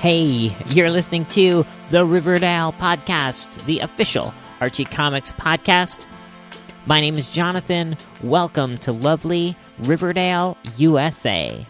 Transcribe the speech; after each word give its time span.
Hey, 0.00 0.56
you're 0.68 0.90
listening 0.90 1.26
to 1.26 1.66
the 1.90 2.06
Riverdale 2.06 2.72
Podcast, 2.72 3.62
the 3.66 3.80
official 3.80 4.32
Archie 4.58 4.86
Comics 4.86 5.30
podcast. 5.32 6.06
My 6.86 7.02
name 7.02 7.18
is 7.18 7.30
Jonathan. 7.30 7.98
Welcome 8.22 8.78
to 8.78 8.92
lovely 8.92 9.58
Riverdale, 9.78 10.56
USA. 10.78 11.66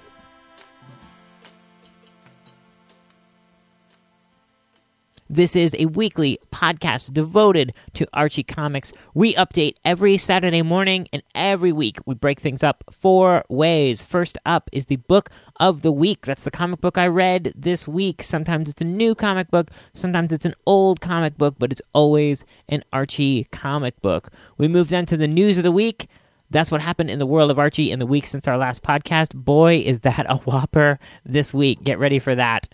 This 5.41 5.57
is 5.57 5.75
a 5.79 5.87
weekly 5.87 6.39
podcast 6.53 7.15
devoted 7.15 7.73
to 7.95 8.07
Archie 8.13 8.43
Comics. 8.43 8.93
We 9.15 9.33
update 9.37 9.77
every 9.87 10.19
Saturday 10.19 10.61
morning, 10.61 11.09
and 11.15 11.23
every 11.35 11.73
week 11.73 11.97
we 12.05 12.15
break 12.15 12.41
things 12.41 12.63
up 12.63 12.85
four 12.91 13.45
ways. 13.49 14.05
First 14.05 14.37
up 14.45 14.69
is 14.71 14.85
the 14.85 14.97
book 14.97 15.31
of 15.59 15.81
the 15.81 15.93
week. 15.93 16.27
That's 16.27 16.43
the 16.43 16.51
comic 16.51 16.83
book 16.83 16.99
I 16.99 17.07
read 17.07 17.55
this 17.57 17.89
week. 17.89 18.23
Sometimes 18.23 18.69
it's 18.69 18.83
a 18.83 18.85
new 18.85 19.15
comic 19.15 19.51
book, 19.51 19.71
sometimes 19.95 20.31
it's 20.31 20.45
an 20.45 20.57
old 20.67 21.01
comic 21.01 21.39
book, 21.39 21.55
but 21.59 21.73
it's 21.73 21.81
always 21.95 22.45
an 22.69 22.85
Archie 22.93 23.45
comic 23.45 23.99
book. 24.03 24.29
We 24.59 24.69
move 24.69 24.91
then 24.91 25.07
to 25.07 25.17
the 25.17 25.27
news 25.27 25.57
of 25.57 25.65
the 25.65 25.73
week. 25.73 26.07
That's 26.51 26.73
what 26.73 26.81
happened 26.81 27.11
in 27.11 27.21
the 27.21 27.27
world 27.27 27.51
of 27.51 27.61
Archie 27.61 27.93
in 27.93 28.01
the 28.01 28.07
week 28.07 28.27
since 28.27 28.49
our 28.49 28.59
last 28.59 28.83
podcast. 28.83 29.35
Boy, 29.35 29.77
is 29.77 30.01
that 30.01 30.27
a 30.29 30.37
whopper 30.45 30.99
this 31.25 31.55
week. 31.55 31.83
Get 31.83 31.99
ready 31.99 32.19
for 32.19 32.35
that. 32.35 32.69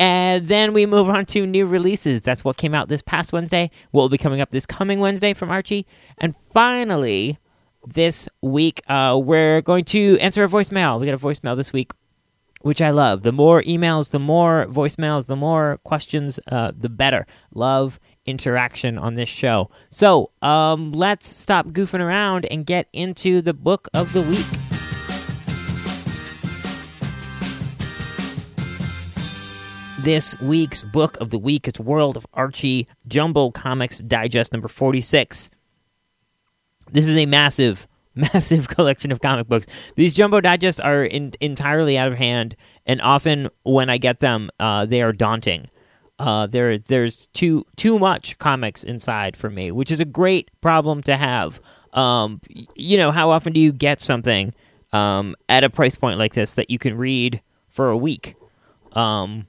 And 0.00 0.48
then 0.48 0.72
we 0.72 0.86
move 0.86 1.10
on 1.10 1.26
to 1.26 1.46
new 1.46 1.66
releases. 1.66 2.22
That's 2.22 2.42
what 2.42 2.56
came 2.56 2.74
out 2.74 2.88
this 2.88 3.02
past 3.02 3.34
Wednesday, 3.34 3.70
what 3.90 4.00
will 4.00 4.08
be 4.08 4.16
coming 4.16 4.40
up 4.40 4.50
this 4.50 4.64
coming 4.64 4.98
Wednesday 4.98 5.34
from 5.34 5.50
Archie. 5.50 5.86
And 6.16 6.34
finally, 6.54 7.38
this 7.86 8.26
week, 8.40 8.80
uh, 8.88 9.20
we're 9.22 9.60
going 9.60 9.84
to 9.84 10.18
answer 10.20 10.42
a 10.42 10.48
voicemail. 10.48 10.98
We 10.98 11.04
got 11.04 11.14
a 11.14 11.18
voicemail 11.18 11.54
this 11.54 11.74
week, 11.74 11.92
which 12.62 12.80
I 12.80 12.88
love. 12.88 13.24
The 13.24 13.32
more 13.32 13.62
emails, 13.64 14.08
the 14.08 14.18
more 14.18 14.66
voicemails, 14.70 15.26
the 15.26 15.36
more 15.36 15.78
questions, 15.84 16.40
uh, 16.50 16.72
the 16.74 16.88
better. 16.88 17.26
Love 17.54 18.00
interaction 18.24 18.96
on 18.96 19.16
this 19.16 19.28
show. 19.28 19.68
So 19.90 20.30
um, 20.40 20.92
let's 20.92 21.28
stop 21.28 21.66
goofing 21.68 22.00
around 22.00 22.46
and 22.46 22.64
get 22.64 22.88
into 22.94 23.42
the 23.42 23.52
book 23.52 23.86
of 23.92 24.14
the 24.14 24.22
week. 24.22 24.79
This 30.02 30.40
week's 30.40 30.80
book 30.80 31.18
of 31.20 31.28
the 31.28 31.38
week 31.38 31.68
is 31.68 31.78
World 31.78 32.16
of 32.16 32.26
Archie 32.32 32.88
Jumbo 33.06 33.50
Comics 33.50 33.98
Digest 33.98 34.50
number 34.50 34.66
46. 34.66 35.50
This 36.90 37.06
is 37.06 37.18
a 37.18 37.26
massive, 37.26 37.86
massive 38.14 38.68
collection 38.68 39.12
of 39.12 39.20
comic 39.20 39.46
books. 39.46 39.66
These 39.96 40.14
Jumbo 40.14 40.40
Digests 40.40 40.80
are 40.80 41.04
in, 41.04 41.34
entirely 41.40 41.98
out 41.98 42.10
of 42.10 42.16
hand, 42.16 42.56
and 42.86 43.02
often 43.02 43.50
when 43.64 43.90
I 43.90 43.98
get 43.98 44.20
them, 44.20 44.48
uh, 44.58 44.86
they 44.86 45.02
are 45.02 45.12
daunting. 45.12 45.68
Uh, 46.18 46.46
there, 46.46 46.78
there's 46.78 47.26
too 47.34 47.66
too 47.76 47.98
much 47.98 48.38
comics 48.38 48.82
inside 48.82 49.36
for 49.36 49.50
me, 49.50 49.70
which 49.70 49.90
is 49.90 50.00
a 50.00 50.06
great 50.06 50.50
problem 50.62 51.02
to 51.02 51.16
have. 51.18 51.60
Um, 51.92 52.40
you 52.74 52.96
know, 52.96 53.12
how 53.12 53.28
often 53.28 53.52
do 53.52 53.60
you 53.60 53.70
get 53.70 54.00
something 54.00 54.54
um, 54.94 55.36
at 55.50 55.62
a 55.62 55.68
price 55.68 55.96
point 55.96 56.18
like 56.18 56.32
this 56.32 56.54
that 56.54 56.70
you 56.70 56.78
can 56.78 56.96
read 56.96 57.42
for 57.68 57.90
a 57.90 57.98
week? 57.98 58.34
Um, 58.92 59.46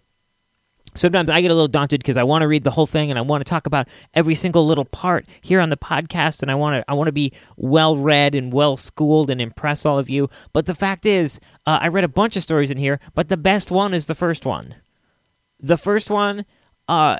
sometimes 0.94 1.30
I 1.30 1.42
get 1.42 1.52
a 1.52 1.54
little 1.54 1.68
daunted 1.68 2.02
because 2.02 2.18
I 2.18 2.24
want 2.24 2.42
to 2.42 2.48
read 2.48 2.64
the 2.64 2.72
whole 2.72 2.88
thing 2.88 3.10
and 3.10 3.18
I 3.18 3.22
want 3.22 3.42
to 3.46 3.50
talk 3.50 3.66
about 3.66 3.88
every 4.14 4.36
single 4.36 4.66
little 4.66 4.86
part 4.86 5.26
here 5.42 5.60
on 5.60 5.70
the 5.70 5.78
podcast 5.78 6.42
and 6.42 6.52
I 6.52 6.56
want 6.56 6.82
to 6.82 6.92
I 6.92 6.94
want 6.94 7.08
to 7.08 7.14
be 7.14 7.34
well 7.58 7.96
read 7.98 8.36
and 8.36 8.52
well 8.52 8.78
schooled 8.78 9.30
and 9.30 9.42
impress 9.42 9.86
all 9.86 9.98
of 9.98 10.10
you. 10.10 10.30
But 10.54 10.66
the 10.66 10.76
fact 10.76 11.06
is, 11.06 11.40
uh, 11.66 11.80
I 11.82 11.88
read 11.88 12.04
a 12.04 12.10
bunch 12.10 12.36
of 12.36 12.44
stories 12.44 12.72
in 12.72 12.78
here, 12.78 13.00
but 13.16 13.30
the 13.30 13.38
best 13.38 13.72
one 13.72 13.94
is 13.94 14.06
the 14.06 14.16
first 14.16 14.46
one. 14.46 14.76
The 15.60 15.78
first 15.78 16.10
one, 16.10 16.46
uh, 16.88 17.18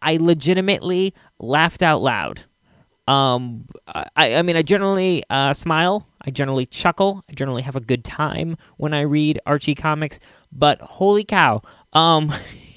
I, 0.00 0.16
legitimately 0.16 1.12
laughed 1.38 1.82
out 1.82 2.00
loud. 2.00 2.44
Um, 3.08 3.66
I, 3.88 4.36
I 4.36 4.42
mean, 4.42 4.56
I 4.56 4.62
generally 4.62 5.24
uh, 5.28 5.52
smile. 5.52 6.06
I 6.24 6.30
generally 6.30 6.66
chuckle. 6.66 7.24
I 7.28 7.34
generally 7.34 7.62
have 7.62 7.74
a 7.74 7.80
good 7.80 8.04
time 8.04 8.56
when 8.76 8.94
I 8.94 9.00
read 9.00 9.40
Archie 9.46 9.74
comics. 9.74 10.20
But 10.52 10.80
holy 10.80 11.24
cow, 11.24 11.62
um, 11.92 12.32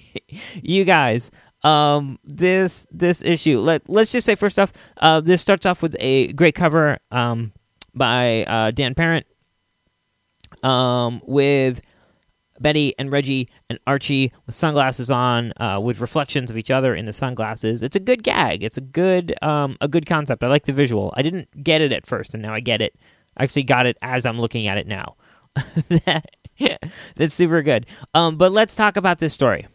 you 0.56 0.84
guys 0.84 1.32
um 1.64 2.20
this 2.26 2.86
this 2.92 3.22
issue 3.22 3.60
let 3.60 3.88
let's 3.90 4.12
just 4.12 4.26
say 4.26 4.36
first 4.36 4.60
off 4.60 4.74
uh 4.98 5.22
this 5.22 5.42
starts 5.42 5.66
off 5.66 5.82
with 5.82 5.96
a 6.00 6.32
great 6.34 6.56
cover 6.56 6.98
um 7.12 7.54
by 7.96 8.44
uh 8.46 8.72
dan 8.72 8.94
parent 8.94 9.26
um 10.64 11.22
with 11.26 11.82
betty 12.60 12.94
and 13.00 13.12
reggie 13.12 13.50
and 13.70 13.80
archie 13.88 14.32
with 14.46 14.56
sunglasses 14.56 15.10
on 15.10 15.54
uh 15.58 15.80
with 15.80 16.00
reflections 16.00 16.52
of 16.52 16.58
each 16.58 16.72
other 16.72 16.96
in 16.96 17.06
the 17.06 17.14
sunglasses. 17.14 17.82
It's 17.82 17.96
a 17.96 18.00
good 18.00 18.24
gag. 18.24 18.64
It's 18.64 18.78
a 18.78 18.82
good 18.82 19.36
um 19.42 19.78
a 19.82 19.88
good 19.88 20.06
concept. 20.06 20.44
I 20.44 20.48
like 20.48 20.66
the 20.66 20.74
visual. 20.74 21.14
I 21.18 21.22
didn't 21.22 21.64
get 21.64 21.82
it 21.82 21.92
at 21.92 22.06
first 22.06 22.34
and 22.34 22.44
now 22.44 22.54
i 22.54 22.60
get 22.60 22.82
it. 22.82 22.96
I 23.38 23.44
actually 23.44 23.64
got 23.64 23.86
it 23.86 23.98
as 24.02 24.26
i'm 24.26 24.40
looking 24.40 24.68
at 24.68 24.78
it 24.78 24.88
now. 24.88 25.16
That's 27.16 27.34
super 27.34 27.62
good. 27.62 27.86
Um 28.14 28.38
but 28.38 28.52
let's 28.52 28.76
talk 28.76 28.98
about 28.98 29.20
this 29.20 29.34
story 29.34 29.68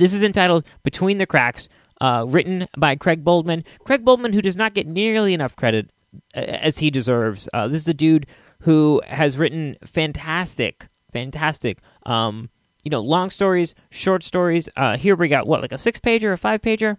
this 0.00 0.14
is 0.14 0.22
entitled 0.22 0.64
Between 0.82 1.18
the 1.18 1.26
Cracks, 1.26 1.68
uh, 2.00 2.24
written 2.26 2.66
by 2.78 2.96
Craig 2.96 3.22
Boldman. 3.22 3.64
Craig 3.84 4.02
Boldman, 4.02 4.32
who 4.32 4.40
does 4.40 4.56
not 4.56 4.72
get 4.72 4.86
nearly 4.86 5.34
enough 5.34 5.54
credit 5.54 5.90
uh, 6.34 6.40
as 6.40 6.78
he 6.78 6.90
deserves. 6.90 7.50
Uh, 7.52 7.68
this 7.68 7.82
is 7.82 7.88
a 7.88 7.94
dude 7.94 8.26
who 8.60 9.02
has 9.06 9.36
written 9.36 9.76
fantastic, 9.84 10.86
fantastic, 11.12 11.78
um, 12.06 12.48
you 12.82 12.90
know, 12.90 13.00
long 13.00 13.28
stories, 13.28 13.74
short 13.90 14.24
stories. 14.24 14.70
Uh, 14.74 14.96
here 14.96 15.14
we 15.14 15.28
got 15.28 15.46
what, 15.46 15.60
like 15.60 15.72
a 15.72 15.78
six 15.78 16.00
pager, 16.00 16.32
a 16.32 16.38
five 16.38 16.62
pager? 16.62 16.96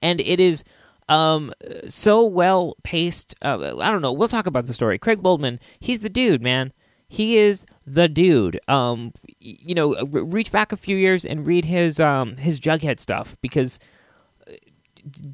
And 0.00 0.20
it 0.22 0.40
is 0.40 0.64
um, 1.10 1.52
so 1.86 2.24
well 2.24 2.74
paced. 2.84 3.34
Uh, 3.42 3.78
I 3.78 3.90
don't 3.90 4.00
know. 4.00 4.12
We'll 4.12 4.28
talk 4.28 4.46
about 4.46 4.64
the 4.64 4.72
story. 4.72 4.98
Craig 4.98 5.22
Boldman, 5.22 5.60
he's 5.78 6.00
the 6.00 6.08
dude, 6.08 6.40
man. 6.40 6.72
He 7.06 7.36
is 7.36 7.66
the 7.86 8.08
dude. 8.08 8.60
Um, 8.68 9.12
you 9.38 9.74
know, 9.74 9.94
reach 10.06 10.50
back 10.52 10.72
a 10.72 10.76
few 10.76 10.96
years 10.96 11.24
and 11.24 11.46
read 11.46 11.64
his 11.64 12.00
um 12.00 12.36
his 12.36 12.60
Jughead 12.60 13.00
stuff 13.00 13.36
because, 13.40 13.78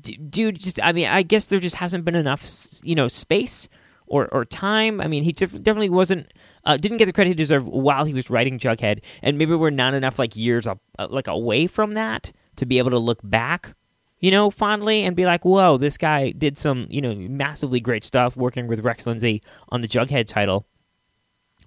d- 0.01 0.17
dude, 0.17 0.59
just 0.59 0.81
I 0.83 0.93
mean, 0.93 1.09
I 1.09 1.23
guess 1.23 1.47
there 1.47 1.61
just 1.61 1.77
hasn't 1.77 2.05
been 2.05 2.17
enough, 2.17 2.49
you 2.83 2.95
know, 2.95 3.09
space 3.09 3.69
or 4.07 4.29
or 4.33 4.45
time. 4.45 5.01
I 5.01 5.07
mean, 5.07 5.23
he 5.23 5.33
def- 5.33 5.53
definitely 5.63 5.91
wasn't. 5.91 6.33
Uh, 6.65 6.77
didn't 6.77 6.99
get 6.99 7.07
the 7.07 7.13
credit 7.13 7.31
he 7.31 7.35
deserved 7.35 7.67
while 7.67 8.05
he 8.05 8.13
was 8.13 8.29
writing 8.29 8.59
Jughead, 8.59 9.01
and 9.23 9.39
maybe 9.39 9.55
we're 9.55 9.71
not 9.71 9.95
enough 9.95 10.19
like 10.19 10.37
years 10.37 10.67
up, 10.67 10.79
uh, 10.99 11.07
like 11.09 11.27
away 11.27 11.67
from 11.67 11.95
that 11.95 12.33
to 12.57 12.67
be 12.67 12.77
able 12.77 12.91
to 12.91 12.99
look 12.99 13.21
back, 13.25 13.75
you 14.19 14.31
know, 14.31 14.51
fondly 14.51 15.03
and 15.05 15.17
be 15.17 15.25
like, 15.25 15.45
"Whoa, 15.45 15.79
this 15.79 15.97
guy 15.97 16.33
did 16.33 16.59
some, 16.59 16.87
you 16.91 17.01
know, 17.01 17.15
massively 17.15 17.81
great 17.81 18.05
stuff 18.05 18.37
working 18.37 18.67
with 18.67 18.81
Rex 18.81 19.07
Lindsey 19.07 19.43
on 19.71 19.81
the 19.81 19.89
Jughead 19.89 20.27
title." 20.27 20.67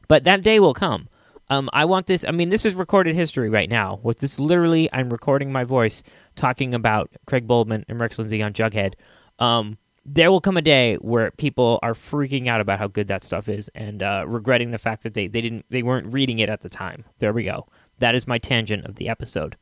But 0.07 0.23
that 0.25 0.43
day 0.43 0.59
will 0.59 0.73
come. 0.73 1.07
Um, 1.49 1.69
I 1.73 1.85
want 1.85 2.07
this. 2.07 2.23
I 2.27 2.31
mean, 2.31 2.49
this 2.49 2.65
is 2.65 2.73
recorded 2.73 3.15
history 3.15 3.49
right 3.49 3.69
now. 3.69 3.99
With 4.01 4.19
this, 4.19 4.39
literally, 4.39 4.89
I'm 4.93 5.09
recording 5.09 5.51
my 5.51 5.63
voice 5.63 6.01
talking 6.35 6.73
about 6.73 7.11
Craig 7.25 7.47
Boldman 7.47 7.85
and 7.87 7.99
Rex 7.99 8.17
Lindsey 8.17 8.41
on 8.41 8.53
Jughead. 8.53 8.93
Um, 9.39 9.77
there 10.05 10.31
will 10.31 10.41
come 10.41 10.57
a 10.57 10.61
day 10.61 10.95
where 10.95 11.31
people 11.31 11.79
are 11.81 11.93
freaking 11.93 12.47
out 12.47 12.61
about 12.61 12.79
how 12.79 12.87
good 12.87 13.07
that 13.07 13.23
stuff 13.23 13.47
is 13.47 13.69
and 13.75 14.03
uh, 14.03 14.25
regretting 14.27 14.71
the 14.71 14.77
fact 14.77 15.03
that 15.03 15.13
they, 15.13 15.27
they 15.27 15.41
didn't 15.41 15.65
they 15.69 15.83
weren't 15.83 16.11
reading 16.11 16.39
it 16.39 16.49
at 16.49 16.61
the 16.61 16.69
time. 16.69 17.05
There 17.19 17.33
we 17.33 17.43
go. 17.43 17.67
That 17.99 18.15
is 18.15 18.27
my 18.27 18.37
tangent 18.37 18.85
of 18.85 18.95
the 18.95 19.07
episode. 19.07 19.55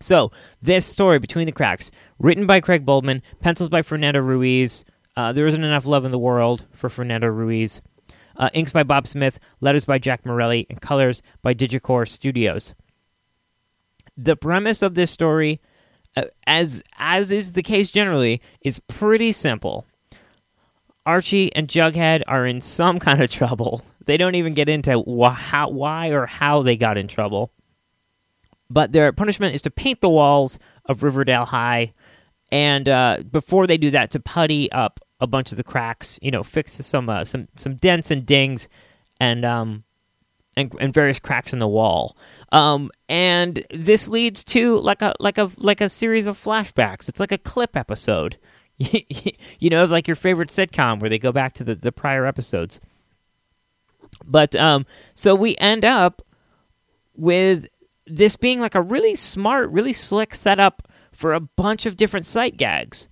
So 0.00 0.30
this 0.62 0.84
story, 0.84 1.18
Between 1.18 1.46
the 1.46 1.52
Cracks, 1.52 1.90
written 2.18 2.46
by 2.46 2.60
Craig 2.60 2.84
Boldman, 2.84 3.22
pencils 3.40 3.68
by 3.68 3.82
Fernando 3.82 4.20
Ruiz. 4.20 4.84
Uh, 5.16 5.32
there 5.32 5.46
isn't 5.46 5.64
enough 5.64 5.86
love 5.86 6.04
in 6.04 6.12
the 6.12 6.18
world 6.18 6.66
for 6.72 6.90
Fernando 6.90 7.28
Ruiz. 7.28 7.80
Uh, 8.36 8.50
inks 8.52 8.72
by 8.72 8.82
Bob 8.82 9.06
Smith, 9.06 9.38
letters 9.60 9.84
by 9.84 9.98
Jack 9.98 10.26
Morelli, 10.26 10.66
and 10.68 10.80
colors 10.80 11.22
by 11.42 11.54
Digikore 11.54 12.06
Studios. 12.06 12.74
The 14.16 14.36
premise 14.36 14.82
of 14.82 14.94
this 14.94 15.10
story, 15.10 15.60
uh, 16.16 16.24
as 16.46 16.82
as 16.98 17.32
is 17.32 17.52
the 17.52 17.62
case 17.62 17.90
generally, 17.90 18.42
is 18.60 18.80
pretty 18.88 19.32
simple. 19.32 19.86
Archie 21.06 21.54
and 21.54 21.68
Jughead 21.68 22.22
are 22.26 22.46
in 22.46 22.60
some 22.60 22.98
kind 23.06 23.22
of 23.22 23.30
trouble. 23.30 23.82
They 24.04 24.16
don't 24.16 24.34
even 24.34 24.54
get 24.54 24.68
into 24.68 25.02
wh- 25.02 25.34
how, 25.34 25.70
why 25.70 26.08
or 26.08 26.26
how 26.26 26.62
they 26.62 26.76
got 26.76 26.98
in 26.98 27.08
trouble. 27.08 27.52
But 28.68 28.92
their 28.92 29.12
punishment 29.12 29.54
is 29.54 29.62
to 29.62 29.70
paint 29.70 30.00
the 30.00 30.08
walls 30.08 30.58
of 30.86 31.02
Riverdale 31.02 31.46
High, 31.46 31.94
and 32.50 32.88
uh, 32.88 33.18
before 33.30 33.66
they 33.66 33.78
do 33.78 33.92
that, 33.92 34.10
to 34.12 34.20
putty 34.20 34.70
up 34.72 35.00
a 35.20 35.26
bunch 35.26 35.50
of 35.50 35.56
the 35.56 35.64
cracks, 35.64 36.18
you 36.22 36.30
know, 36.30 36.42
fix 36.42 36.72
some 36.72 37.08
uh, 37.08 37.24
some 37.24 37.48
some 37.56 37.76
dents 37.76 38.10
and 38.10 38.26
dings, 38.26 38.68
and 39.20 39.44
um, 39.44 39.84
and, 40.56 40.72
and 40.80 40.92
various 40.92 41.18
cracks 41.18 41.52
in 41.52 41.58
the 41.58 41.68
wall. 41.68 42.16
Um, 42.52 42.90
and 43.08 43.64
this 43.70 44.08
leads 44.08 44.44
to 44.44 44.78
like 44.78 45.02
a 45.02 45.14
like 45.20 45.38
a 45.38 45.50
like 45.56 45.80
a 45.80 45.88
series 45.88 46.26
of 46.26 46.42
flashbacks. 46.42 47.08
It's 47.08 47.20
like 47.20 47.32
a 47.32 47.38
clip 47.38 47.76
episode, 47.76 48.38
you 48.78 49.70
know, 49.70 49.84
like 49.84 50.08
your 50.08 50.16
favorite 50.16 50.50
sitcom 50.50 51.00
where 51.00 51.10
they 51.10 51.18
go 51.18 51.32
back 51.32 51.52
to 51.54 51.64
the 51.64 51.74
the 51.74 51.92
prior 51.92 52.26
episodes. 52.26 52.80
But 54.24 54.56
um, 54.56 54.86
so 55.14 55.34
we 55.34 55.56
end 55.56 55.84
up 55.84 56.22
with 57.14 57.66
this 58.06 58.36
being 58.36 58.60
like 58.60 58.74
a 58.74 58.82
really 58.82 59.14
smart, 59.14 59.70
really 59.70 59.92
slick 59.92 60.34
setup 60.34 60.88
for 61.12 61.32
a 61.32 61.40
bunch 61.40 61.86
of 61.86 61.96
different 61.96 62.26
sight 62.26 62.56
gags. 62.56 63.08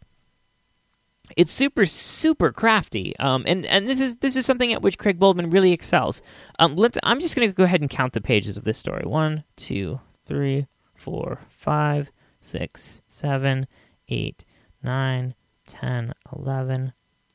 It's 1.36 1.52
super, 1.52 1.84
super 1.86 2.52
crafty, 2.52 3.16
um, 3.18 3.44
and 3.46 3.66
and 3.66 3.88
this 3.88 4.00
is 4.00 4.16
this 4.16 4.36
is 4.36 4.46
something 4.46 4.72
at 4.72 4.82
which 4.82 4.98
Craig 4.98 5.18
Boldman 5.18 5.50
really 5.50 5.72
excels. 5.72 6.22
Um, 6.58 6.76
let's. 6.76 6.96
I'm 7.02 7.20
just 7.20 7.34
going 7.34 7.48
to 7.48 7.54
go 7.54 7.64
ahead 7.64 7.80
and 7.80 7.90
count 7.90 8.12
the 8.12 8.20
pages 8.20 8.56
of 8.56 8.64
this 8.64 8.78
story. 8.78 9.04
One, 9.04 9.44
two, 9.56 10.00
three, 10.26 10.66
four, 10.94 11.40
five, 11.48 12.10
six, 12.40 13.02
seven, 13.08 13.66
eight, 14.08 14.44
nine, 14.82 15.34
ten, 15.66 16.14
eleven, 16.36 16.92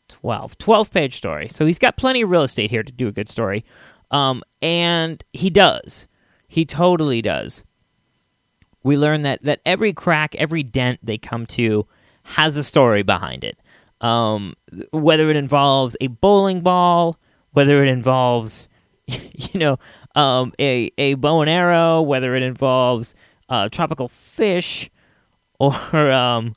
twelve. 0.07 0.57
Twelve 0.57 0.91
page 0.91 1.17
story. 1.17 1.49
So 1.49 1.65
he's 1.65 1.79
got 1.79 1.97
plenty 1.97 2.21
of 2.21 2.29
real 2.29 2.43
estate 2.43 2.69
here 2.69 2.83
to 2.83 2.91
do 2.91 3.07
a 3.07 3.11
good 3.11 3.29
story, 3.29 3.65
um, 4.11 4.43
and 4.61 5.23
he 5.33 5.49
does. 5.49 6.07
He 6.47 6.65
totally 6.65 7.21
does. 7.21 7.63
We 8.81 8.95
learn 8.95 9.23
that 9.23 9.43
that 9.43 9.59
every 9.65 9.91
crack, 9.91 10.35
every 10.35 10.63
dent 10.63 10.99
they 11.03 11.17
come 11.17 11.45
to 11.47 11.85
has 12.23 12.55
a 12.55 12.63
story 12.63 13.03
behind 13.03 13.43
it. 13.43 13.58
Um, 14.01 14.55
whether 14.91 15.29
it 15.29 15.35
involves 15.35 15.97
a 15.99 16.07
bowling 16.07 16.61
ball, 16.61 17.19
whether 17.51 17.83
it 17.83 17.89
involves, 17.89 18.67
you 19.07 19.59
know, 19.59 19.77
um, 20.15 20.53
a 20.59 20.91
a 20.97 21.15
bow 21.15 21.41
and 21.41 21.49
arrow, 21.49 22.01
whether 22.01 22.35
it 22.35 22.43
involves 22.43 23.15
uh, 23.49 23.69
tropical 23.69 24.07
fish, 24.07 24.89
or 25.59 26.11
um, 26.11 26.55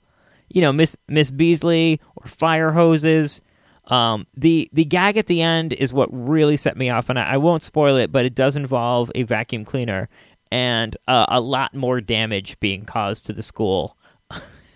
you 0.48 0.60
know, 0.60 0.72
Miss 0.72 0.96
Miss 1.08 1.30
Beazley 1.30 1.98
or 2.16 2.28
fire 2.28 2.72
hoses. 2.72 3.40
Um, 3.88 4.28
the 4.36 4.70
the 4.72 4.84
gag 4.84 5.16
at 5.16 5.26
the 5.26 5.42
end 5.42 5.72
is 5.72 5.92
what 5.92 6.08
really 6.12 6.56
set 6.56 6.76
me 6.76 6.88
off, 6.88 7.08
and 7.08 7.18
I, 7.18 7.34
I 7.34 7.36
won't 7.38 7.64
spoil 7.64 7.96
it, 7.96 8.12
but 8.12 8.24
it 8.24 8.34
does 8.34 8.54
involve 8.54 9.10
a 9.14 9.24
vacuum 9.24 9.64
cleaner 9.64 10.08
and 10.52 10.96
uh, 11.08 11.24
a 11.28 11.40
lot 11.40 11.74
more 11.74 12.00
damage 12.00 12.60
being 12.60 12.84
caused 12.84 13.26
to 13.26 13.32
the 13.32 13.42
school. 13.42 13.96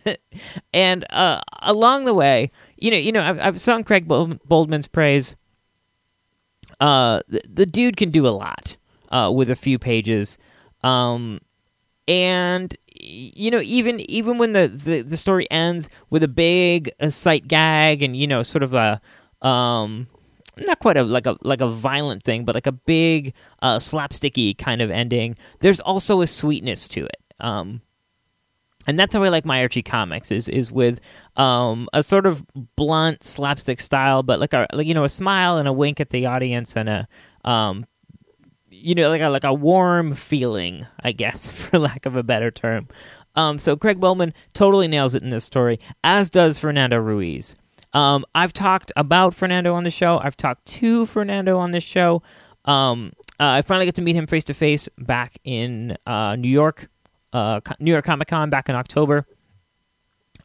and 0.73 1.05
uh, 1.11 1.41
along 1.62 2.05
the 2.05 2.14
way, 2.14 2.50
you 2.76 2.91
know, 2.91 2.97
you 2.97 3.12
know, 3.12 3.23
I've, 3.23 3.41
I've 3.41 3.61
sung 3.61 3.85
Craig 3.85 4.06
Boldman's 4.06 4.87
praise. 4.87 5.37
Uh, 6.81 7.20
the, 7.29 7.41
the, 7.49 7.67
dude 7.67 7.97
can 7.97 8.11
do 8.11 8.26
a 8.26 8.31
lot 8.31 8.76
uh, 9.11 9.31
with 9.35 9.50
a 9.50 9.56
few 9.56 9.79
pages, 9.79 10.37
um, 10.85 11.41
and 12.06 12.76
you 12.94 13.50
know, 13.50 13.61
even 13.62 14.00
even 14.11 14.37
when 14.37 14.53
the, 14.53 14.69
the, 14.69 15.00
the 15.00 15.17
story 15.17 15.50
ends 15.50 15.88
with 16.11 16.23
a 16.23 16.29
big 16.29 16.91
a 17.00 17.11
sight 17.11 17.49
gag 17.49 18.03
and 18.03 18.14
you 18.14 18.26
know, 18.26 18.43
sort 18.43 18.62
of 18.62 18.75
a 18.75 19.00
um, 19.41 20.06
not 20.58 20.79
quite 20.79 20.97
a 20.97 21.03
like 21.03 21.26
a 21.26 21.37
like 21.43 21.62
a 21.62 21.69
violent 21.69 22.25
thing, 22.25 22.44
but 22.44 22.55
like 22.55 22.67
a 22.67 22.73
big 22.73 23.32
uh, 23.62 23.79
slapsticky 23.79 24.56
kind 24.56 24.82
of 24.82 24.91
ending. 24.91 25.37
There's 25.61 25.81
also 25.81 26.20
a 26.20 26.26
sweetness 26.26 26.88
to 26.88 27.06
it. 27.06 27.23
Um, 27.41 27.81
and 28.86 28.98
that's 28.98 29.14
how 29.14 29.22
I 29.22 29.28
like 29.28 29.44
my 29.44 29.60
Archie 29.60 29.82
comics 29.82 30.30
is 30.30 30.48
is 30.48 30.70
with 30.70 31.00
um, 31.36 31.88
a 31.92 32.02
sort 32.02 32.26
of 32.26 32.44
blunt 32.76 33.24
slapstick 33.24 33.80
style, 33.80 34.22
but 34.22 34.40
like 34.40 34.52
a 34.52 34.66
like, 34.72 34.86
you 34.86 34.94
know 34.94 35.04
a 35.04 35.08
smile 35.08 35.58
and 35.58 35.68
a 35.68 35.72
wink 35.72 36.00
at 36.00 36.10
the 36.10 36.26
audience 36.26 36.76
and 36.76 36.88
a 36.88 37.08
um, 37.44 37.86
you 38.70 38.94
know, 38.94 39.08
like 39.08 39.22
a 39.22 39.28
like 39.28 39.44
a 39.44 39.52
warm 39.54 40.14
feeling, 40.14 40.86
I 41.02 41.12
guess, 41.12 41.50
for 41.50 41.78
lack 41.78 42.06
of 42.06 42.16
a 42.16 42.22
better 42.22 42.50
term. 42.50 42.88
Um, 43.34 43.58
so 43.58 43.76
Craig 43.76 44.00
Boldman 44.00 44.32
totally 44.54 44.88
nails 44.88 45.14
it 45.14 45.22
in 45.22 45.30
this 45.30 45.44
story, 45.44 45.78
as 46.02 46.30
does 46.30 46.58
Fernando 46.58 46.98
Ruiz. 46.98 47.54
Um, 47.92 48.24
I've 48.34 48.52
talked 48.52 48.92
about 48.96 49.34
Fernando 49.34 49.74
on 49.74 49.84
the 49.84 49.90
show. 49.90 50.18
I've 50.18 50.36
talked 50.36 50.64
to 50.66 51.06
Fernando 51.06 51.58
on 51.58 51.70
this 51.70 51.84
show. 51.84 52.22
Um, 52.64 53.12
uh, 53.38 53.44
I 53.44 53.62
finally 53.62 53.86
got 53.86 53.94
to 53.96 54.02
meet 54.02 54.16
him 54.16 54.26
face 54.26 54.44
to 54.44 54.54
face 54.54 54.88
back 54.98 55.38
in 55.44 55.96
uh, 56.06 56.36
New 56.36 56.48
York, 56.48 56.88
uh, 57.32 57.61
New 57.81 57.90
York 57.90 58.05
Comic 58.05 58.28
Con 58.28 58.50
back 58.50 58.69
in 58.69 58.75
October. 58.75 59.26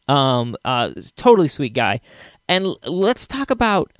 Um, 0.08 0.56
uh, 0.64 0.90
totally 1.16 1.48
sweet 1.48 1.74
guy. 1.74 2.00
And 2.48 2.64
l- 2.64 2.78
let's 2.86 3.26
talk 3.26 3.50
about 3.50 3.92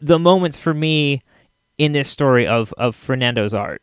the 0.00 0.18
moments 0.18 0.56
for 0.56 0.74
me 0.74 1.22
in 1.78 1.92
this 1.92 2.08
story 2.08 2.46
of 2.46 2.72
of 2.78 2.96
Fernando's 2.96 3.54
art. 3.54 3.82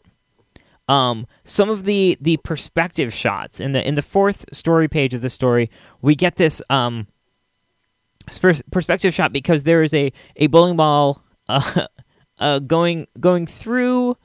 Um, 0.88 1.27
some 1.44 1.69
of 1.69 1.86
the 1.86 2.18
the 2.19 2.38
perspective 2.38 3.13
shots 3.13 3.59
in 3.59 3.71
the 3.71 3.88
in 3.88 3.95
the 3.95 4.01
fourth 4.01 4.45
story 4.54 4.88
page 4.88 5.13
of 5.13 5.21
the 5.21 5.30
story, 5.30 5.69
we 6.01 6.15
get 6.15 6.36
this 6.36 6.62
um, 6.69 7.07
perspective 8.71 9.13
shot 9.13 9.31
because 9.31 9.63
there 9.63 9.83
is 9.83 9.94
a 9.94 10.12
a 10.36 10.47
bowling 10.47 10.75
ball 10.75 11.24
uh, 11.47 11.88
uh, 12.39 12.59
going 12.59 13.07
going 13.19 13.47
through 13.47 14.18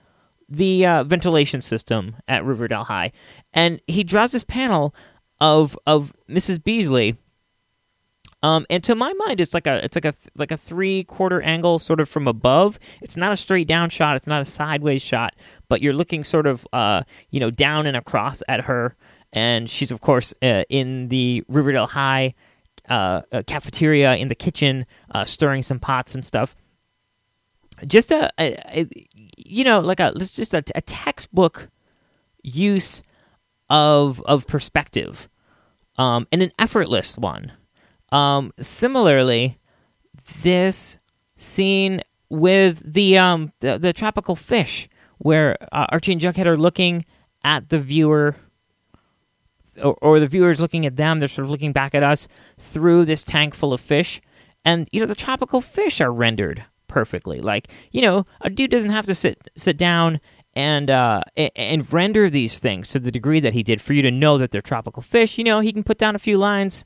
the 0.48 0.86
uh, 0.86 1.04
ventilation 1.04 1.60
system 1.60 2.16
at 2.28 2.44
Riverdale 2.44 2.84
High, 2.84 3.12
and 3.52 3.80
he 3.86 4.04
draws 4.04 4.32
this 4.32 4.44
panel 4.44 4.94
of 5.40 5.78
of 5.86 6.12
Mrs. 6.28 6.58
Beazley 6.58 7.16
um, 8.42 8.66
and 8.68 8.84
to 8.84 8.94
my 8.94 9.12
mind, 9.14 9.40
it's 9.40 9.54
like 9.54 9.66
a 9.66 9.84
it's 9.84 9.96
like 9.96 10.04
a 10.04 10.14
like 10.36 10.52
a 10.52 10.56
three 10.56 11.04
quarter 11.04 11.40
angle, 11.42 11.78
sort 11.78 12.00
of 12.00 12.08
from 12.08 12.28
above. 12.28 12.78
It's 13.00 13.16
not 13.16 13.32
a 13.32 13.36
straight 13.36 13.66
down 13.66 13.90
shot. 13.90 14.14
It's 14.16 14.26
not 14.26 14.42
a 14.42 14.44
sideways 14.44 15.02
shot, 15.02 15.34
but 15.68 15.80
you're 15.82 15.94
looking 15.94 16.22
sort 16.22 16.46
of 16.46 16.66
uh, 16.72 17.02
you 17.30 17.40
know 17.40 17.50
down 17.50 17.86
and 17.86 17.96
across 17.96 18.42
at 18.46 18.60
her, 18.66 18.94
and 19.32 19.68
she's 19.68 19.90
of 19.90 20.00
course 20.00 20.34
uh, 20.42 20.64
in 20.68 21.08
the 21.08 21.44
Riverdale 21.48 21.88
High 21.88 22.34
uh, 22.88 23.22
uh 23.32 23.42
cafeteria 23.46 24.14
in 24.16 24.28
the 24.28 24.34
kitchen, 24.34 24.86
uh, 25.12 25.24
stirring 25.24 25.62
some 25.62 25.80
pots 25.80 26.14
and 26.14 26.24
stuff. 26.24 26.54
Just 27.86 28.12
a, 28.12 28.30
a, 28.38 28.80
a 28.80 28.86
you 29.36 29.64
know 29.64 29.80
like 29.80 30.00
a 30.00 30.12
just 30.18 30.54
a, 30.54 30.62
a 30.74 30.80
textbook 30.82 31.68
use 32.42 33.02
of 33.68 34.22
of 34.22 34.46
perspective, 34.46 35.28
um, 35.98 36.26
and 36.32 36.42
an 36.42 36.50
effortless 36.58 37.18
one. 37.18 37.52
Um, 38.12 38.52
similarly, 38.60 39.58
this 40.42 40.98
scene 41.36 42.00
with 42.28 42.82
the 42.92 43.18
um 43.18 43.52
the, 43.60 43.78
the 43.78 43.92
tropical 43.92 44.36
fish, 44.36 44.88
where 45.18 45.56
uh, 45.72 45.86
Archie 45.90 46.12
and 46.12 46.20
Jughead 46.20 46.46
are 46.46 46.56
looking 46.56 47.04
at 47.44 47.68
the 47.68 47.78
viewer, 47.78 48.34
or, 49.82 49.96
or 50.00 50.20
the 50.20 50.28
viewers 50.28 50.60
looking 50.60 50.86
at 50.86 50.96
them. 50.96 51.18
They're 51.18 51.28
sort 51.28 51.44
of 51.44 51.50
looking 51.50 51.72
back 51.72 51.94
at 51.94 52.02
us 52.02 52.28
through 52.58 53.04
this 53.04 53.24
tank 53.24 53.54
full 53.54 53.72
of 53.72 53.80
fish, 53.80 54.20
and 54.64 54.88
you 54.92 55.00
know 55.00 55.06
the 55.06 55.14
tropical 55.14 55.60
fish 55.60 56.00
are 56.00 56.12
rendered 56.12 56.64
perfectly. 56.96 57.40
Like 57.40 57.68
you 57.92 58.00
know, 58.00 58.24
a 58.40 58.48
dude 58.48 58.70
doesn't 58.70 58.90
have 58.90 59.06
to 59.06 59.14
sit 59.14 59.48
sit 59.54 59.76
down 59.76 60.20
and 60.54 60.90
uh, 60.90 61.20
and 61.36 61.92
render 61.92 62.30
these 62.30 62.58
things 62.58 62.88
to 62.88 62.98
the 62.98 63.12
degree 63.12 63.40
that 63.40 63.52
he 63.52 63.62
did 63.62 63.80
for 63.80 63.92
you 63.92 64.02
to 64.02 64.10
know 64.10 64.38
that 64.38 64.50
they're 64.50 64.62
tropical 64.62 65.02
fish. 65.02 65.36
You 65.36 65.44
know, 65.44 65.60
he 65.60 65.72
can 65.72 65.84
put 65.84 65.98
down 65.98 66.14
a 66.14 66.18
few 66.18 66.38
lines 66.38 66.84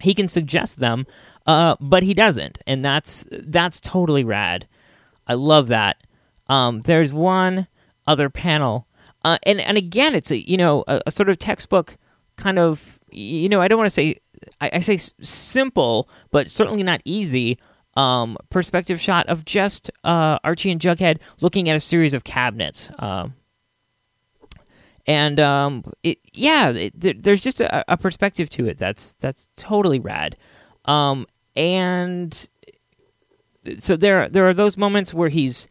he 0.00 0.14
can 0.14 0.28
suggest 0.28 0.78
them, 0.78 1.06
uh, 1.46 1.76
but 1.80 2.02
he 2.02 2.14
doesn't, 2.14 2.58
and 2.66 2.84
that's 2.84 3.24
that's 3.30 3.80
totally 3.80 4.24
rad. 4.24 4.68
I 5.26 5.34
love 5.34 5.68
that. 5.68 5.96
Um, 6.48 6.82
there's 6.82 7.12
one 7.12 7.66
other 8.06 8.30
panel, 8.30 8.86
uh, 9.24 9.38
and 9.44 9.60
and 9.60 9.76
again, 9.76 10.14
it's 10.14 10.30
a 10.30 10.48
you 10.48 10.56
know 10.56 10.84
a, 10.86 11.00
a, 11.06 11.10
sort 11.10 11.28
of 11.28 11.38
textbook 11.38 11.96
kind 12.36 12.58
of 12.58 12.98
you 13.10 13.48
know 13.48 13.60
I 13.60 13.68
don't 13.68 13.78
want 13.78 13.86
to 13.86 13.94
say 13.94 14.16
I, 14.60 14.70
I, 14.74 14.78
say 14.80 14.98
simple, 14.98 16.08
but 16.30 16.50
certainly 16.50 16.82
not 16.82 17.00
easy. 17.04 17.58
Um, 17.96 18.36
perspective 18.50 19.00
shot 19.00 19.26
of 19.28 19.46
just 19.46 19.90
uh, 20.04 20.38
Archie 20.44 20.70
and 20.70 20.78
Jughead 20.78 21.18
looking 21.40 21.70
at 21.70 21.76
a 21.76 21.80
series 21.80 22.12
of 22.12 22.24
cabinets. 22.24 22.90
Um, 22.98 23.34
and 25.06 25.40
um, 25.40 25.84
it, 26.02 26.18
yeah, 26.32 26.70
it, 26.70 27.22
there's 27.22 27.42
just 27.42 27.60
a, 27.60 27.92
a, 27.92 27.96
perspective 27.96 28.50
to 28.50 28.66
it 28.66 28.76
that's 28.76 29.14
that's 29.20 29.48
totally 29.56 29.98
rad. 30.00 30.36
Um, 30.84 31.26
and 31.54 32.48
so 33.78 33.96
there 33.96 34.28
there 34.28 34.48
are 34.48 34.54
those 34.54 34.76
moments 34.76 35.14
where 35.14 35.28
he's 35.28 35.68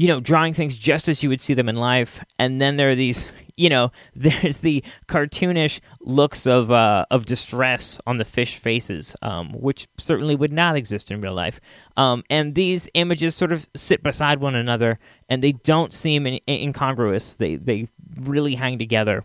you 0.00 0.08
know 0.08 0.18
drawing 0.18 0.54
things 0.54 0.78
just 0.78 1.08
as 1.08 1.22
you 1.22 1.28
would 1.28 1.42
see 1.42 1.52
them 1.52 1.68
in 1.68 1.76
life, 1.76 2.24
and 2.38 2.58
then 2.58 2.76
there 2.78 2.88
are 2.88 2.94
these 2.94 3.28
you 3.60 3.68
know, 3.68 3.92
there's 4.16 4.58
the 4.58 4.82
cartoonish 5.06 5.80
looks 6.00 6.46
of 6.46 6.72
uh, 6.72 7.04
of 7.10 7.26
distress 7.26 8.00
on 8.06 8.16
the 8.16 8.24
fish 8.24 8.56
faces, 8.56 9.14
um, 9.20 9.52
which 9.52 9.86
certainly 9.98 10.34
would 10.34 10.52
not 10.52 10.76
exist 10.76 11.10
in 11.10 11.20
real 11.20 11.34
life. 11.34 11.60
Um, 11.98 12.24
and 12.30 12.54
these 12.54 12.88
images 12.94 13.36
sort 13.36 13.52
of 13.52 13.68
sit 13.76 14.02
beside 14.02 14.40
one 14.40 14.54
another, 14.54 14.98
and 15.28 15.42
they 15.42 15.52
don't 15.52 15.92
seem 15.92 16.26
in- 16.26 16.40
incongruous. 16.48 17.34
They 17.34 17.56
they 17.56 17.88
really 18.22 18.54
hang 18.54 18.78
together. 18.78 19.24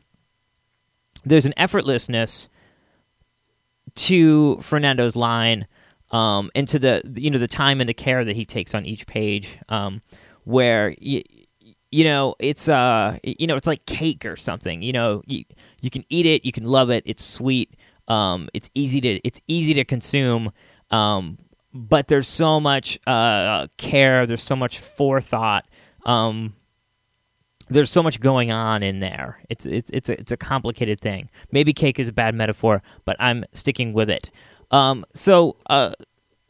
There's 1.23 1.45
an 1.45 1.53
effortlessness 1.57 2.49
to 3.95 4.57
Fernando's 4.57 5.15
line, 5.15 5.65
um, 6.11 6.51
and 6.53 6.67
to 6.67 6.77
the 6.77 7.01
you 7.15 7.31
know 7.31 7.39
the 7.39 7.47
time 7.47 7.79
and 7.79 7.87
the 7.87 7.93
care 7.93 8.25
that 8.25 8.35
he 8.35 8.43
takes 8.43 8.75
on 8.75 8.85
each 8.85 9.07
page, 9.07 9.57
um, 9.69 10.01
where 10.45 10.95
y- 11.01 11.23
you 11.91 12.03
know 12.03 12.35
it's 12.39 12.67
uh 12.67 13.17
you 13.23 13.45
know 13.47 13.55
it's 13.55 13.67
like 13.67 13.85
cake 13.85 14.25
or 14.25 14.35
something 14.35 14.81
you 14.81 14.91
know 14.93 15.21
you 15.25 15.43
you 15.81 15.89
can 15.89 16.03
eat 16.09 16.25
it 16.25 16.45
you 16.45 16.51
can 16.51 16.63
love 16.65 16.89
it 16.89 17.03
it's 17.05 17.23
sweet 17.23 17.75
um 18.07 18.49
it's 18.53 18.69
easy 18.73 18.99
to 19.01 19.19
it's 19.23 19.39
easy 19.47 19.73
to 19.73 19.83
consume 19.83 20.51
um 20.91 21.37
but 21.73 22.07
there's 22.07 22.27
so 22.27 22.59
much 22.59 22.99
uh 23.07 23.67
care 23.77 24.25
there's 24.25 24.43
so 24.43 24.55
much 24.55 24.79
forethought 24.79 25.65
um 26.05 26.53
there's 27.69 27.89
so 27.89 28.03
much 28.03 28.19
going 28.19 28.51
on 28.51 28.83
in 28.83 28.99
there. 28.99 29.39
It's 29.49 29.65
it's 29.65 29.89
it's 29.89 30.09
a, 30.09 30.19
it's 30.19 30.31
a 30.31 30.37
complicated 30.37 31.01
thing. 31.01 31.29
Maybe 31.51 31.73
cake 31.73 31.99
is 31.99 32.07
a 32.07 32.13
bad 32.13 32.35
metaphor, 32.35 32.81
but 33.05 33.15
I'm 33.19 33.43
sticking 33.53 33.93
with 33.93 34.09
it. 34.09 34.29
Um, 34.71 35.05
so 35.15 35.57
uh, 35.67 35.93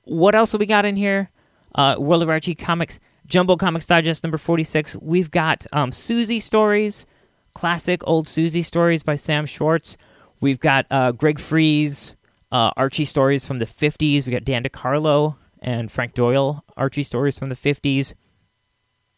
what 0.04 0.36
else 0.36 0.52
have 0.52 0.60
we 0.60 0.66
got 0.66 0.86
in 0.86 0.96
here? 0.96 1.30
Uh, 1.74 1.96
World 2.00 2.24
of 2.24 2.30
Archie 2.30 2.56
Comics, 2.56 3.00
Jumbo 3.28 3.56
Comics 3.56 3.86
Digest 3.86 4.24
number 4.24 4.38
46. 4.38 4.98
We've 5.02 5.32
got 5.32 5.66
um, 5.72 5.92
Susie 5.92 6.40
stories, 6.40 7.06
classic 7.54 8.02
old 8.06 8.28
Susie 8.28 8.62
stories 8.62 9.04
by 9.04 9.16
Sam 9.16 9.46
Schwartz. 9.46 9.98
We've 10.42 10.60
got 10.60 10.86
uh, 10.92 11.12
Greg 11.12 11.40
Freeze, 11.40 12.16
uh, 12.52 12.72
Archie 12.78 13.06
stories 13.06 13.46
from 13.46 13.60
the 13.60 13.66
50s. 13.66 14.26
We 14.26 14.32
got 14.32 14.44
Dan 14.44 14.64
DeCarlo 14.64 15.36
and 15.60 15.92
Frank 15.92 16.14
Doyle 16.14 16.64
Archie 16.78 17.04
stories 17.04 17.40
from 17.40 17.50
the 17.50 17.56
50s. 17.56 18.14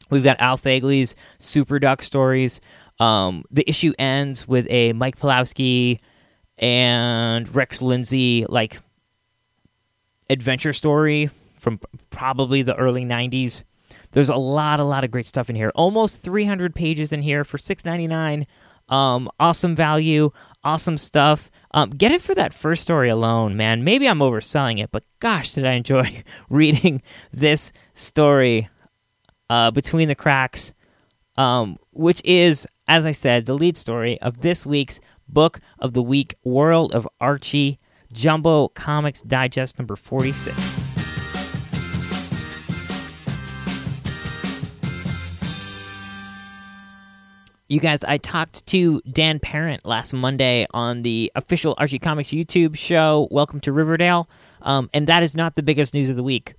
We've 0.09 0.23
got 0.23 0.39
Al 0.39 0.57
Fagaly's 0.57 1.15
Super 1.37 1.79
Duck 1.79 2.01
stories. 2.01 2.61
Um, 2.99 3.43
the 3.51 3.69
issue 3.69 3.93
ends 3.99 4.47
with 4.47 4.65
a 4.69 4.93
Mike 4.93 5.19
Pellowski 5.19 5.99
and 6.57 7.53
Rex 7.53 7.81
Lindsey 7.81 8.45
like 8.47 8.79
adventure 10.29 10.73
story 10.73 11.29
from 11.59 11.79
probably 12.09 12.61
the 12.61 12.75
early 12.75 13.03
90s. 13.03 13.63
There's 14.11 14.29
a 14.29 14.35
lot, 14.35 14.79
a 14.79 14.83
lot 14.83 15.03
of 15.03 15.11
great 15.11 15.27
stuff 15.27 15.49
in 15.49 15.55
here. 15.55 15.71
Almost 15.75 16.21
300 16.21 16.73
pages 16.73 17.11
in 17.11 17.21
here 17.21 17.43
for 17.43 17.57
6.99. 17.57 18.45
Um, 18.89 19.29
awesome 19.39 19.75
value, 19.75 20.31
awesome 20.63 20.97
stuff. 20.97 21.51
Um, 21.71 21.89
get 21.89 22.11
it 22.11 22.21
for 22.21 22.33
that 22.35 22.53
first 22.53 22.83
story 22.83 23.09
alone, 23.09 23.57
man. 23.57 23.83
Maybe 23.83 24.07
I'm 24.07 24.19
overselling 24.19 24.81
it, 24.81 24.91
but 24.91 25.03
gosh, 25.19 25.53
did 25.53 25.65
I 25.65 25.73
enjoy 25.73 26.23
reading 26.49 27.01
this 27.33 27.73
story 27.93 28.69
uh, 29.49 29.71
between 29.71 30.07
the 30.07 30.15
cracks, 30.15 30.73
um, 31.37 31.77
which 31.91 32.21
is, 32.23 32.65
as 32.87 33.05
I 33.05 33.11
said, 33.11 33.45
the 33.45 33.53
lead 33.53 33.77
story 33.77 34.19
of 34.21 34.41
this 34.41 34.65
week's 34.65 35.01
book 35.27 35.59
of 35.79 35.93
the 35.93 36.01
week, 36.01 36.35
World 36.43 36.93
of 36.93 37.07
Archie, 37.19 37.79
Jumbo 38.13 38.69
Comics 38.69 39.21
Digest 39.21 39.77
number 39.77 39.97
46. 39.97 40.87
You 47.69 47.81
guys, 47.81 48.01
I 48.05 48.17
talked 48.17 48.65
to 48.67 49.01
Dan 49.01 49.39
Parent 49.39 49.86
last 49.86 50.13
Monday 50.13 50.65
on 50.71 51.01
the 51.01 51.29
official 51.36 51.75
Archie 51.77 52.00
Comics 52.00 52.29
YouTube 52.29 52.77
show, 52.77 53.27
Welcome 53.29 53.59
to 53.62 53.74
Riverdale, 53.74 54.29
um, 54.62 54.89
and 54.93 55.05
that 55.07 55.21
is 55.21 55.36
not 55.36 55.55
the 55.55 55.63
biggest 55.63 55.93
news 55.93 56.09
of 56.09 56.15
the 56.15 56.24
week. 56.24 56.53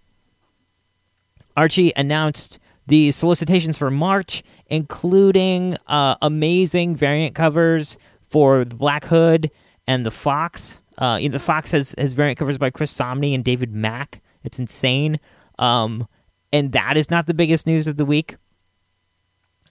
Archie 1.57 1.95
announced 1.97 2.59
the 2.89 3.11
solicitations 3.11 3.79
for 3.79 3.91
March, 3.91 4.43
including 4.67 5.79
uh, 5.87 6.17
amazing 6.21 6.95
variant 6.95 7.35
covers 7.35 7.97
for 8.29 8.67
the 8.67 8.77
Black 8.77 9.07
Hood 9.07 9.51
and 9.87 10.05
the 10.05 10.11
Fox. 10.11 10.83
Uh, 10.99 11.21
the 11.21 11.39
Fox 11.39 11.71
has, 11.71 11.95
has 11.97 12.13
variant 12.13 12.39
covers 12.39 12.59
by 12.59 12.69
Chris 12.69 12.93
Samnee 12.93 13.35
and 13.35 13.43
David 13.43 13.73
Mack. 13.73 14.21
It's 14.45 14.59
insane. 14.59 15.19
Um, 15.59 16.07
and 16.53 16.73
that 16.73 16.99
is 16.99 17.11
not 17.11 17.27
the 17.27 17.35
biggest 17.35 17.67
news 17.67 17.89
of 17.89 17.97
the 17.97 18.05
week. 18.05 18.37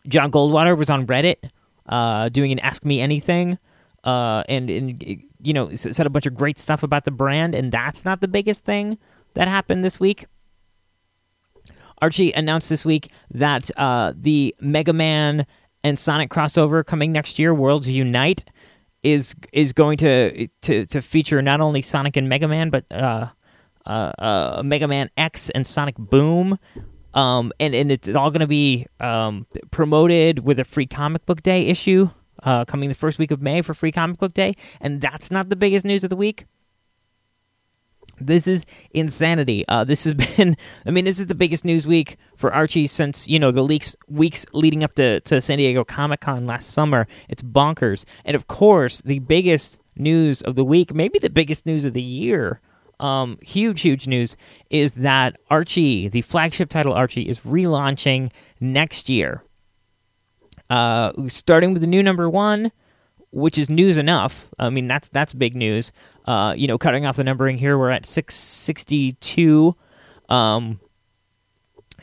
Jon 0.08 0.32
Goldwater 0.32 0.78
was 0.78 0.90
on 0.90 1.06
Reddit 1.06 1.38
uh, 1.88 2.30
doing 2.30 2.52
an 2.52 2.60
Ask 2.60 2.86
Me 2.86 3.02
Anything, 3.02 3.58
uh, 4.04 4.44
and 4.48 4.70
and 4.70 5.24
you 5.42 5.54
know 5.54 5.74
said 5.76 6.06
a 6.06 6.10
bunch 6.10 6.26
of 6.26 6.34
great 6.34 6.60
stuff 6.60 6.84
about 6.84 7.06
the 7.06 7.12
brand, 7.12 7.56
and 7.56 7.72
that's 7.72 8.06
not 8.06 8.22
the 8.22 8.28
biggest 8.28 8.66
thing 8.66 8.98
that 9.34 9.48
happened 9.48 9.84
this 9.84 10.00
week. 10.00 10.26
Archie 12.02 12.32
announced 12.32 12.70
this 12.70 12.86
week 12.86 13.12
that 13.32 13.72
uh, 13.78 14.14
the 14.16 14.56
Mega 14.60 14.94
Man 14.94 15.46
and 15.84 15.98
Sonic 15.98 16.30
crossover 16.30 16.86
coming 16.86 17.12
next 17.12 17.40
year, 17.40 17.54
Worlds 17.54 17.90
Unite, 17.90 18.46
is 19.04 19.36
is 19.54 19.74
going 19.74 19.98
to 19.98 20.48
to, 20.62 20.86
to 20.86 21.02
feature 21.02 21.42
not 21.42 21.62
only 21.62 21.82
Sonic 21.82 22.18
and 22.18 22.30
Mega 22.30 22.48
Man, 22.48 22.70
but 22.70 22.86
uh, 22.92 23.28
uh, 23.86 24.12
uh 24.20 24.62
Mega 24.64 24.88
Man 24.88 25.10
X 25.18 25.50
and 25.52 25.66
Sonic 25.66 25.96
Boom, 25.98 26.60
um, 27.18 27.52
and 27.60 27.74
and 27.74 27.92
it's 27.92 28.08
all 28.16 28.30
going 28.30 28.42
to 28.42 28.48
be 28.48 28.86
um, 29.00 29.48
promoted 29.72 30.46
with 30.46 30.60
a 30.60 30.64
free 30.64 30.86
comic 30.86 31.26
book 31.26 31.42
day 31.42 31.66
issue 31.66 32.10
uh, 32.44 32.64
coming 32.66 32.90
the 32.90 32.96
first 32.96 33.18
week 33.18 33.32
of 33.32 33.42
May 33.42 33.64
for 33.64 33.74
free 33.74 33.92
comic 33.92 34.20
book 34.20 34.36
day, 34.36 34.56
and 34.80 35.02
that's 35.02 35.32
not 35.32 35.50
the 35.50 35.56
biggest 35.56 35.84
news 35.84 36.04
of 36.04 36.12
the 36.12 36.16
week. 36.16 36.46
This 38.20 38.48
is 38.48 38.66
insanity. 38.92 39.66
Uh, 39.68 39.84
this 39.84 40.04
has 40.04 40.14
been, 40.38 40.56
I 40.86 40.92
mean, 40.92 41.06
this 41.06 41.20
is 41.20 41.28
the 41.28 41.36
biggest 41.36 41.66
news 41.66 41.88
week 41.88 42.18
for 42.36 42.52
Archie 42.54 42.88
since, 42.88 43.28
you 43.28 43.38
know, 43.38 43.52
the 43.52 43.64
leaks, 43.64 43.96
weeks 44.08 44.46
leading 44.54 44.84
up 44.84 44.96
to, 44.96 45.20
to 45.22 45.40
San 45.40 45.60
Diego 45.60 45.84
Comic 45.84 46.22
Con 46.22 46.48
last 46.48 46.70
summer. 46.72 47.08
It's 47.30 47.44
bonkers. 47.44 48.06
And 48.26 48.36
of 48.36 48.48
course, 48.48 49.02
the 49.02 49.20
biggest 49.20 49.78
news 49.96 50.42
of 50.42 50.56
the 50.56 50.64
week, 50.64 50.96
maybe 50.96 51.20
the 51.20 51.30
biggest 51.30 51.68
news 51.68 51.86
of 51.86 51.94
the 51.94 52.02
year, 52.02 52.60
um, 53.00 53.38
huge, 53.42 53.82
huge 53.82 54.08
news 54.08 54.36
is 54.70 54.94
that 54.94 55.38
Archie, 55.50 56.08
the 56.08 56.22
flagship 56.22 56.70
title 56.70 56.94
Archie, 56.94 57.28
is 57.28 57.40
relaunching 57.42 58.32
next 58.60 59.10
year. 59.10 59.44
Uh, 60.70 61.12
starting 61.28 61.74
with 61.74 61.82
the 61.82 61.88
new 61.88 62.04
number 62.04 62.30
one, 62.30 62.72
which 63.32 63.58
is 63.58 63.70
news 63.70 63.98
enough. 63.98 64.50
I 64.60 64.70
mean, 64.70 64.88
that's 64.88 65.08
that's 65.10 65.34
big 65.34 65.56
news. 65.56 65.92
Uh, 66.26 66.54
you 66.58 66.68
know, 66.68 66.78
cutting 66.78 67.06
off 67.06 67.18
the 67.18 67.24
numbering 67.24 67.58
here, 67.58 67.78
we're 67.78 67.92
at 67.92 68.06
six 68.06 68.36
sixty 68.36 69.14
two. 69.14 69.76
Um, 70.30 70.80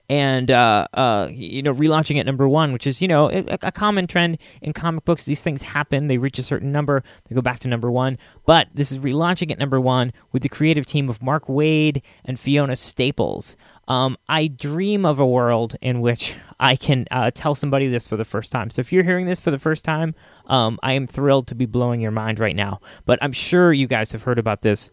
and 0.08 0.50
uh, 0.50 0.86
uh, 0.94 1.28
you 1.30 1.62
know 1.62 1.72
relaunching 1.72 2.18
at 2.18 2.26
number 2.26 2.48
one, 2.48 2.72
which 2.72 2.86
is 2.86 3.00
you 3.00 3.08
know 3.08 3.30
a, 3.30 3.58
a, 3.62 3.72
common 3.72 4.06
trend 4.06 4.38
in 4.60 4.72
comic 4.72 5.04
books. 5.04 5.24
These 5.24 5.42
things 5.42 5.62
happen; 5.62 6.08
they 6.08 6.18
reach 6.18 6.38
a 6.38 6.42
certain 6.42 6.72
number, 6.72 7.02
they 7.28 7.34
go 7.34 7.40
back 7.40 7.60
to 7.60 7.68
number 7.68 7.90
one. 7.90 8.18
But 8.44 8.68
this 8.74 8.92
is 8.92 8.98
relaunching 8.98 9.50
at 9.50 9.58
number 9.58 9.80
one 9.80 10.12
with 10.32 10.42
the 10.42 10.48
creative 10.48 10.86
team 10.86 11.08
of 11.08 11.22
Mark 11.22 11.46
Waid 11.46 12.02
and 12.24 12.38
Fiona 12.38 12.76
Staples. 12.76 13.56
Um, 13.86 14.16
I 14.28 14.46
dream 14.48 15.04
of 15.04 15.18
a 15.18 15.26
world 15.26 15.76
in 15.80 16.00
which 16.00 16.34
I 16.58 16.76
can 16.76 17.06
uh, 17.10 17.30
tell 17.34 17.54
somebody 17.54 17.88
this 17.88 18.06
for 18.06 18.16
the 18.16 18.24
first 18.24 18.50
time. 18.50 18.70
So 18.70 18.80
if 18.80 18.92
you're 18.92 19.04
hearing 19.04 19.26
this 19.26 19.40
for 19.40 19.50
the 19.50 19.58
first 19.58 19.84
time, 19.84 20.14
um, 20.46 20.78
I 20.82 20.92
am 20.92 21.06
thrilled 21.06 21.48
to 21.48 21.54
be 21.54 21.66
blowing 21.66 22.00
your 22.00 22.10
mind 22.10 22.38
right 22.38 22.56
now. 22.56 22.80
But 23.04 23.18
I'm 23.22 23.32
sure 23.32 23.72
you 23.72 23.86
guys 23.86 24.12
have 24.12 24.22
heard 24.22 24.38
about 24.38 24.62
this. 24.62 24.90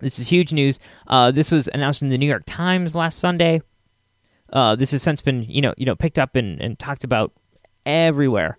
This 0.00 0.18
is 0.18 0.28
huge 0.28 0.52
news. 0.52 0.78
Uh, 1.06 1.30
this 1.30 1.50
was 1.50 1.68
announced 1.72 2.02
in 2.02 2.08
the 2.08 2.18
New 2.18 2.28
York 2.28 2.44
Times 2.46 2.94
last 2.94 3.18
Sunday. 3.18 3.62
Uh, 4.52 4.76
this 4.76 4.90
has 4.92 5.02
since 5.02 5.20
been 5.20 5.42
you 5.44 5.60
know 5.60 5.74
you 5.76 5.86
know 5.86 5.94
picked 5.94 6.18
up 6.18 6.36
and, 6.36 6.60
and 6.60 6.78
talked 6.78 7.04
about 7.04 7.32
everywhere. 7.84 8.58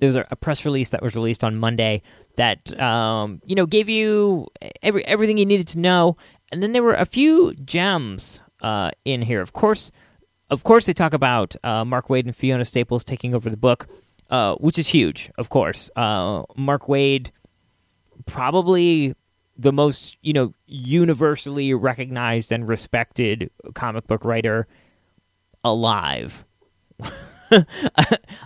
There 0.00 0.06
was 0.06 0.16
a, 0.16 0.24
press 0.36 0.64
release 0.64 0.90
that 0.90 1.02
was 1.02 1.16
released 1.16 1.42
on 1.42 1.56
Monday 1.56 2.02
that 2.36 2.78
um, 2.80 3.40
you 3.44 3.54
know 3.54 3.66
gave 3.66 3.88
you 3.88 4.46
every 4.82 5.04
everything 5.06 5.38
you 5.38 5.46
needed 5.46 5.68
to 5.68 5.78
know, 5.78 6.16
and 6.52 6.62
then 6.62 6.72
there 6.72 6.82
were 6.82 6.94
a 6.94 7.04
few 7.04 7.54
gems 7.54 8.42
uh, 8.62 8.90
in 9.04 9.22
here. 9.22 9.40
Of 9.40 9.52
course, 9.52 9.90
of 10.50 10.62
course, 10.62 10.86
they 10.86 10.92
talk 10.92 11.14
about 11.14 11.56
uh, 11.64 11.84
Mark 11.84 12.08
Waid 12.08 12.26
and 12.26 12.36
Fiona 12.36 12.64
Staples 12.64 13.04
taking 13.04 13.34
over 13.34 13.50
the 13.50 13.56
book, 13.56 13.88
uh, 14.30 14.54
which 14.56 14.78
is 14.78 14.86
huge. 14.86 15.30
Of 15.36 15.48
course, 15.48 15.90
uh, 15.96 16.42
Mark 16.56 16.86
Waid 16.86 17.30
probably 18.26 19.14
the 19.56 19.72
most 19.72 20.16
you 20.22 20.32
know 20.32 20.54
universally 20.66 21.74
recognized 21.74 22.52
and 22.52 22.68
respected 22.68 23.50
comic 23.74 24.06
book 24.06 24.24
writer 24.24 24.68
alive. 25.64 26.44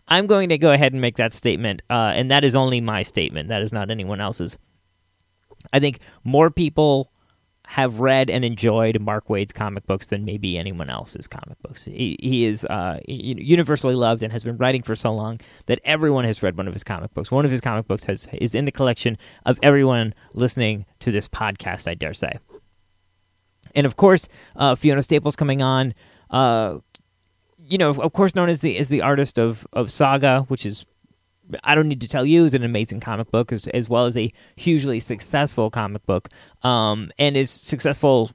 I'm 0.08 0.26
going 0.26 0.48
to 0.50 0.58
go 0.58 0.72
ahead 0.72 0.92
and 0.92 1.00
make 1.00 1.16
that 1.16 1.32
statement, 1.32 1.82
uh, 1.90 2.12
and 2.14 2.30
that 2.30 2.44
is 2.44 2.54
only 2.54 2.80
my 2.80 3.02
statement. 3.02 3.48
That 3.48 3.62
is 3.62 3.72
not 3.72 3.90
anyone 3.90 4.20
else's. 4.20 4.58
I 5.72 5.80
think 5.80 6.00
more 6.24 6.50
people 6.50 7.12
have 7.72 8.00
read 8.00 8.28
and 8.28 8.44
enjoyed 8.44 9.00
Mark 9.00 9.30
Waid's 9.30 9.52
comic 9.52 9.86
books 9.86 10.08
than 10.08 10.24
maybe 10.24 10.58
anyone 10.58 10.90
else's 10.90 11.26
comic 11.26 11.58
books. 11.62 11.84
He, 11.84 12.18
he 12.20 12.44
is 12.44 12.64
uh, 12.66 12.98
universally 13.06 13.94
loved 13.94 14.22
and 14.22 14.32
has 14.32 14.44
been 14.44 14.58
writing 14.58 14.82
for 14.82 14.94
so 14.94 15.12
long 15.12 15.40
that 15.66 15.80
everyone 15.84 16.24
has 16.24 16.42
read 16.42 16.56
one 16.56 16.66
of 16.68 16.74
his 16.74 16.84
comic 16.84 17.14
books. 17.14 17.30
One 17.30 17.44
of 17.44 17.50
his 17.50 17.60
comic 17.60 17.86
books 17.86 18.04
has 18.04 18.28
is 18.34 18.54
in 18.54 18.66
the 18.66 18.72
collection 18.72 19.16
of 19.46 19.58
everyone 19.62 20.12
listening 20.34 20.84
to 21.00 21.10
this 21.10 21.28
podcast. 21.28 21.88
I 21.88 21.94
dare 21.94 22.14
say. 22.14 22.38
And 23.74 23.86
of 23.86 23.96
course, 23.96 24.28
uh, 24.54 24.74
Fiona 24.74 25.02
Staples 25.02 25.36
coming 25.36 25.62
on. 25.62 25.94
Uh, 26.30 26.78
you 27.68 27.78
know, 27.78 27.90
of 27.90 28.12
course, 28.12 28.34
known 28.34 28.48
as 28.48 28.60
the 28.60 28.78
as 28.78 28.88
the 28.88 29.02
artist 29.02 29.38
of 29.38 29.66
of 29.72 29.90
Saga, 29.90 30.42
which 30.48 30.66
is 30.66 30.86
I 31.64 31.74
don't 31.74 31.88
need 31.88 32.00
to 32.00 32.08
tell 32.08 32.24
you 32.24 32.44
is 32.44 32.54
an 32.54 32.62
amazing 32.62 33.00
comic 33.00 33.30
book 33.30 33.52
as, 33.52 33.66
as 33.68 33.88
well 33.88 34.06
as 34.06 34.16
a 34.16 34.32
hugely 34.56 35.00
successful 35.00 35.70
comic 35.70 36.04
book, 36.06 36.28
um, 36.62 37.10
and 37.18 37.36
is 37.36 37.50
successful. 37.50 38.30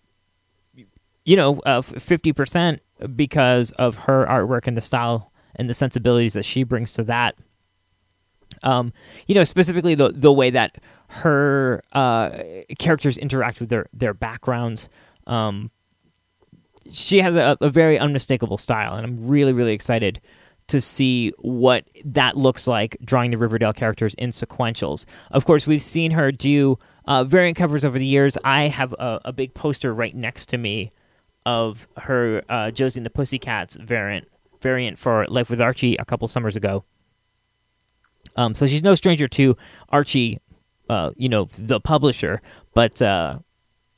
You 1.25 1.36
know, 1.36 1.84
fifty 1.84 2.29
uh, 2.29 2.34
percent 2.34 2.81
because 3.15 3.72
of 3.72 3.98
her 4.00 4.25
artwork 4.25 4.65
and 4.65 4.77
the 4.77 4.81
style 4.81 5.31
and 5.55 5.69
the 5.69 5.74
sensibilities 5.74 6.34
that 6.34 6.46
she 6.46 6.63
brings 6.63 6.93
to 6.93 7.03
that. 7.03 7.36
Um, 8.63 8.93
you 9.27 9.36
know, 9.36 9.43
specifically 9.43 9.93
the 9.93 10.10
the 10.10 10.31
way 10.31 10.50
that 10.51 10.77
her 11.10 11.84
uh, 11.91 12.29
characters 12.79 13.17
interact 13.17 13.60
with 13.60 13.69
their 13.69 13.88
their 13.93 14.13
backgrounds. 14.13 14.89
Um, 15.25 15.72
she 16.91 17.20
has 17.20 17.36
a, 17.36 17.58
a, 17.62 17.70
very 17.70 17.98
unmistakable 18.00 18.58
style, 18.58 18.96
and 18.96 19.06
I'm 19.06 19.27
really, 19.27 19.53
really 19.53 19.74
excited 19.74 20.22
to 20.67 20.82
see 20.82 21.32
what 21.39 21.86
that 22.03 22.36
looks 22.36 22.67
like 22.67 22.98
drawing 23.03 23.32
the 23.32 23.38
Riverdale 23.38 23.74
characters 23.74 24.13
in 24.15 24.32
sequentials. 24.32 25.06
Of 25.32 25.46
course, 25.46 25.65
we've 25.65 25.82
seen 25.82 26.12
her 26.12 26.32
do 26.32 26.77
uh, 27.06 27.24
variant 27.24 27.58
covers 27.58 27.86
over 27.86 27.98
the 27.98 28.06
years. 28.06 28.38
I 28.44 28.63
have 28.63 28.94
a, 28.94 29.22
a, 29.25 29.34
big 29.34 29.53
poster 29.53 29.94
right 29.94 30.13
next 30.13 30.48
to 30.50 30.58
me 30.58 30.91
of 31.46 31.88
her 31.98 32.44
uh, 32.50 32.72
Josie 32.72 33.00
and 33.00 33.06
the 33.06 33.10
Pussycats 33.10 33.75
variant 33.75 34.27
variant 34.62 34.98
for 34.98 35.25
Life 35.27 35.50
with 35.50 35.62
Archie 35.62 35.96
a 35.96 36.03
couple 36.03 36.27
summers 36.27 36.56
ago. 36.56 36.84
Um, 38.36 38.53
so 38.53 38.67
she's 38.67 38.84
no 38.84 38.96
stranger 38.96 39.27
to 39.29 39.56
Archie, 39.89 40.39
uh, 40.89 41.12
you 41.15 41.29
know, 41.29 41.48
the 41.58 41.79
publisher, 41.79 42.41
but 42.74 43.01
uh, 43.01 43.39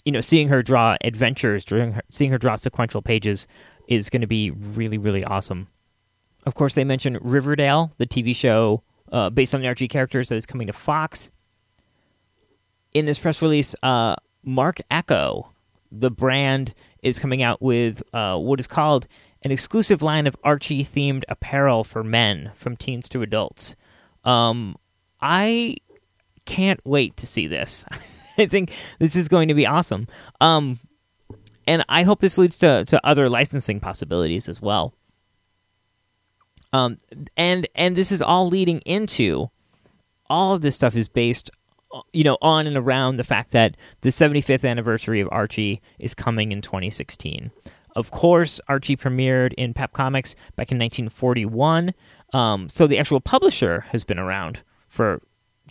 you 0.09 0.11
know, 0.11 0.21
seeing 0.21 0.47
her 0.47 0.63
draw 0.63 0.97
adventures, 1.03 1.69
her, 1.69 2.01
seeing 2.09 2.31
her 2.31 2.39
draw 2.39 2.55
sequential 2.55 2.99
pages 2.99 3.45
is 3.87 4.09
going 4.09 4.21
to 4.21 4.27
be 4.27 4.49
really, 4.49 4.97
really 4.97 5.23
awesome. 5.23 5.67
Of 6.47 6.55
course, 6.55 6.73
they 6.73 6.83
mentioned 6.83 7.19
Riverdale, 7.21 7.91
the 7.97 8.07
TV 8.07 8.35
show 8.35 8.81
uh, 9.11 9.29
based 9.29 9.53
on 9.53 9.61
the 9.61 9.67
Archie 9.67 9.87
characters 9.87 10.29
that 10.29 10.35
is 10.35 10.47
coming 10.47 10.65
to 10.65 10.73
Fox. 10.73 11.29
In 12.91 13.05
this 13.05 13.19
press 13.19 13.39
release, 13.43 13.75
uh, 13.83 14.15
Marc 14.43 14.81
Ecko, 14.89 15.51
the 15.91 16.09
brand, 16.09 16.73
is 17.03 17.19
coming 17.19 17.43
out 17.43 17.61
with 17.61 18.01
uh, 18.11 18.35
what 18.35 18.59
is 18.59 18.65
called 18.65 19.07
an 19.43 19.51
exclusive 19.51 20.01
line 20.01 20.25
of 20.25 20.35
Archie 20.43 20.83
themed 20.83 21.21
apparel 21.29 21.83
for 21.83 22.03
men, 22.03 22.49
from 22.55 22.75
teens 22.75 23.07
to 23.09 23.21
adults. 23.21 23.75
Um, 24.23 24.75
I 25.21 25.75
can't 26.45 26.79
wait 26.83 27.15
to 27.17 27.27
see 27.27 27.45
this. 27.45 27.85
I 28.39 28.45
think 28.47 28.73
this 28.99 29.15
is 29.15 29.27
going 29.27 29.47
to 29.49 29.53
be 29.53 29.67
awesome. 29.67 30.07
Um, 30.41 30.79
and 31.67 31.85
I 31.87 32.03
hope 32.03 32.19
this 32.19 32.37
leads 32.37 32.57
to, 32.59 32.85
to 32.85 33.05
other 33.05 33.29
licensing 33.29 33.79
possibilities 33.79 34.49
as 34.49 34.61
well. 34.61 34.93
Um, 36.71 36.99
and 37.35 37.67
and 37.75 37.95
this 37.95 38.11
is 38.11 38.21
all 38.21 38.47
leading 38.47 38.79
into 38.79 39.49
all 40.29 40.53
of 40.53 40.61
this 40.61 40.75
stuff 40.75 40.95
is 40.95 41.07
based, 41.07 41.49
you 42.13 42.23
know, 42.23 42.37
on 42.41 42.67
and 42.67 42.77
around 42.77 43.17
the 43.17 43.23
fact 43.23 43.51
that 43.51 43.75
the 44.01 44.09
75th 44.09 44.67
anniversary 44.67 45.19
of 45.19 45.29
Archie 45.31 45.81
is 45.97 46.13
coming 46.13 46.51
in 46.51 46.61
2016. 46.61 47.51
Of 47.95 48.11
course, 48.11 48.61
Archie 48.67 48.95
premiered 48.95 49.53
in 49.53 49.73
Pep 49.73 49.93
Comics 49.93 50.35
back 50.55 50.71
in 50.71 50.77
1941. 50.77 51.93
Um, 52.33 52.69
so 52.69 52.85
the 52.85 52.99
actual 52.99 53.19
publisher 53.19 53.81
has 53.89 54.03
been 54.03 54.19
around 54.19 54.61
for 54.87 55.21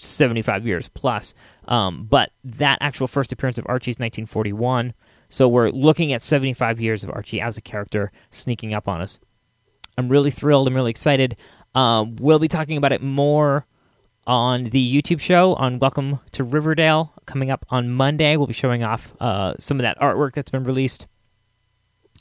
75 0.00 0.66
years 0.66 0.88
plus. 0.88 1.34
Um, 1.68 2.06
but 2.08 2.30
that 2.42 2.78
actual 2.80 3.06
first 3.06 3.32
appearance 3.32 3.58
of 3.58 3.66
Archie 3.68 3.90
is 3.90 3.98
1941. 3.98 4.94
So 5.28 5.46
we're 5.46 5.70
looking 5.70 6.12
at 6.12 6.22
75 6.22 6.80
years 6.80 7.04
of 7.04 7.10
Archie 7.10 7.40
as 7.40 7.56
a 7.58 7.60
character 7.60 8.10
sneaking 8.30 8.72
up 8.74 8.88
on 8.88 9.02
us. 9.02 9.20
I'm 9.98 10.08
really 10.08 10.30
thrilled. 10.30 10.66
I'm 10.66 10.74
really 10.74 10.90
excited. 10.90 11.36
Um, 11.74 12.16
we'll 12.16 12.38
be 12.38 12.48
talking 12.48 12.78
about 12.78 12.92
it 12.92 13.02
more 13.02 13.66
on 14.26 14.64
the 14.64 15.02
YouTube 15.02 15.20
show 15.20 15.54
on 15.54 15.78
Welcome 15.78 16.20
to 16.32 16.44
Riverdale 16.44 17.12
coming 17.26 17.50
up 17.50 17.66
on 17.68 17.90
Monday. 17.90 18.36
We'll 18.36 18.46
be 18.46 18.54
showing 18.54 18.82
off 18.82 19.12
uh, 19.20 19.54
some 19.58 19.78
of 19.78 19.82
that 19.82 19.98
artwork 19.98 20.34
that's 20.34 20.50
been 20.50 20.64
released. 20.64 21.06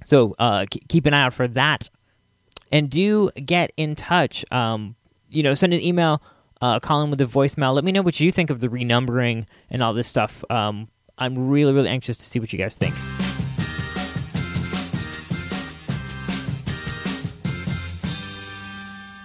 So 0.03 0.35
uh, 0.37 0.65
keep 0.69 1.05
an 1.05 1.13
eye 1.13 1.23
out 1.23 1.33
for 1.33 1.47
that. 1.49 1.89
And 2.71 2.89
do 2.89 3.31
get 3.31 3.71
in 3.77 3.95
touch. 3.95 4.43
Um, 4.51 4.95
you 5.29 5.43
know, 5.43 5.53
send 5.53 5.73
an 5.73 5.81
email, 5.81 6.21
uh, 6.61 6.79
call 6.79 7.03
in 7.03 7.09
with 7.09 7.21
a 7.21 7.25
voicemail. 7.25 7.73
Let 7.73 7.83
me 7.83 7.91
know 7.91 8.01
what 8.01 8.19
you 8.19 8.31
think 8.31 8.49
of 8.49 8.59
the 8.59 8.67
renumbering 8.67 9.45
and 9.69 9.83
all 9.83 9.93
this 9.93 10.07
stuff. 10.07 10.43
Um, 10.49 10.87
I'm 11.17 11.49
really, 11.49 11.73
really 11.73 11.89
anxious 11.89 12.17
to 12.17 12.23
see 12.23 12.39
what 12.39 12.53
you 12.53 12.59
guys 12.59 12.75
think. 12.75 12.95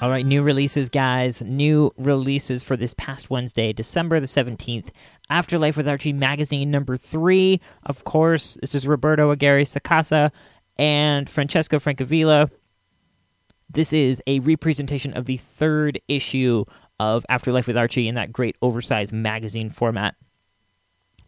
All 0.03 0.11
right, 0.11 0.27
new 0.27 0.43
releases, 0.43 0.89
guys. 0.89 1.43
New 1.43 1.93
releases 1.97 2.65
for 2.65 2.77
this 2.77 2.93
past 2.95 3.31
Wednesday, 3.31 3.73
December 3.73 4.19
the 4.19 4.27
17th. 4.27 4.89
Afterlife 5.31 5.77
with 5.77 5.87
Archie 5.87 6.13
magazine 6.13 6.73
number 6.73 6.97
three. 6.97 7.61
Of 7.87 8.03
course, 8.03 8.59
this 8.61 8.75
is 8.75 8.85
Roberto 8.89 9.31
Aguirre 9.31 9.65
Sacasa 9.65 10.33
and 10.77 11.31
Francesco 11.31 11.79
Francavilla. 11.79 12.51
This 13.71 13.93
is 13.93 14.21
a 14.27 14.41
representation 14.41 15.17
of 15.17 15.27
the 15.27 15.37
third 15.37 16.01
issue 16.09 16.65
of 17.01 17.27
Afterlife 17.29 17.67
with 17.67 17.77
Archie 17.77 18.09
in 18.09 18.15
that 18.15 18.33
great 18.33 18.57
oversized 18.63 19.13
magazine 19.13 19.71
format 19.71 20.15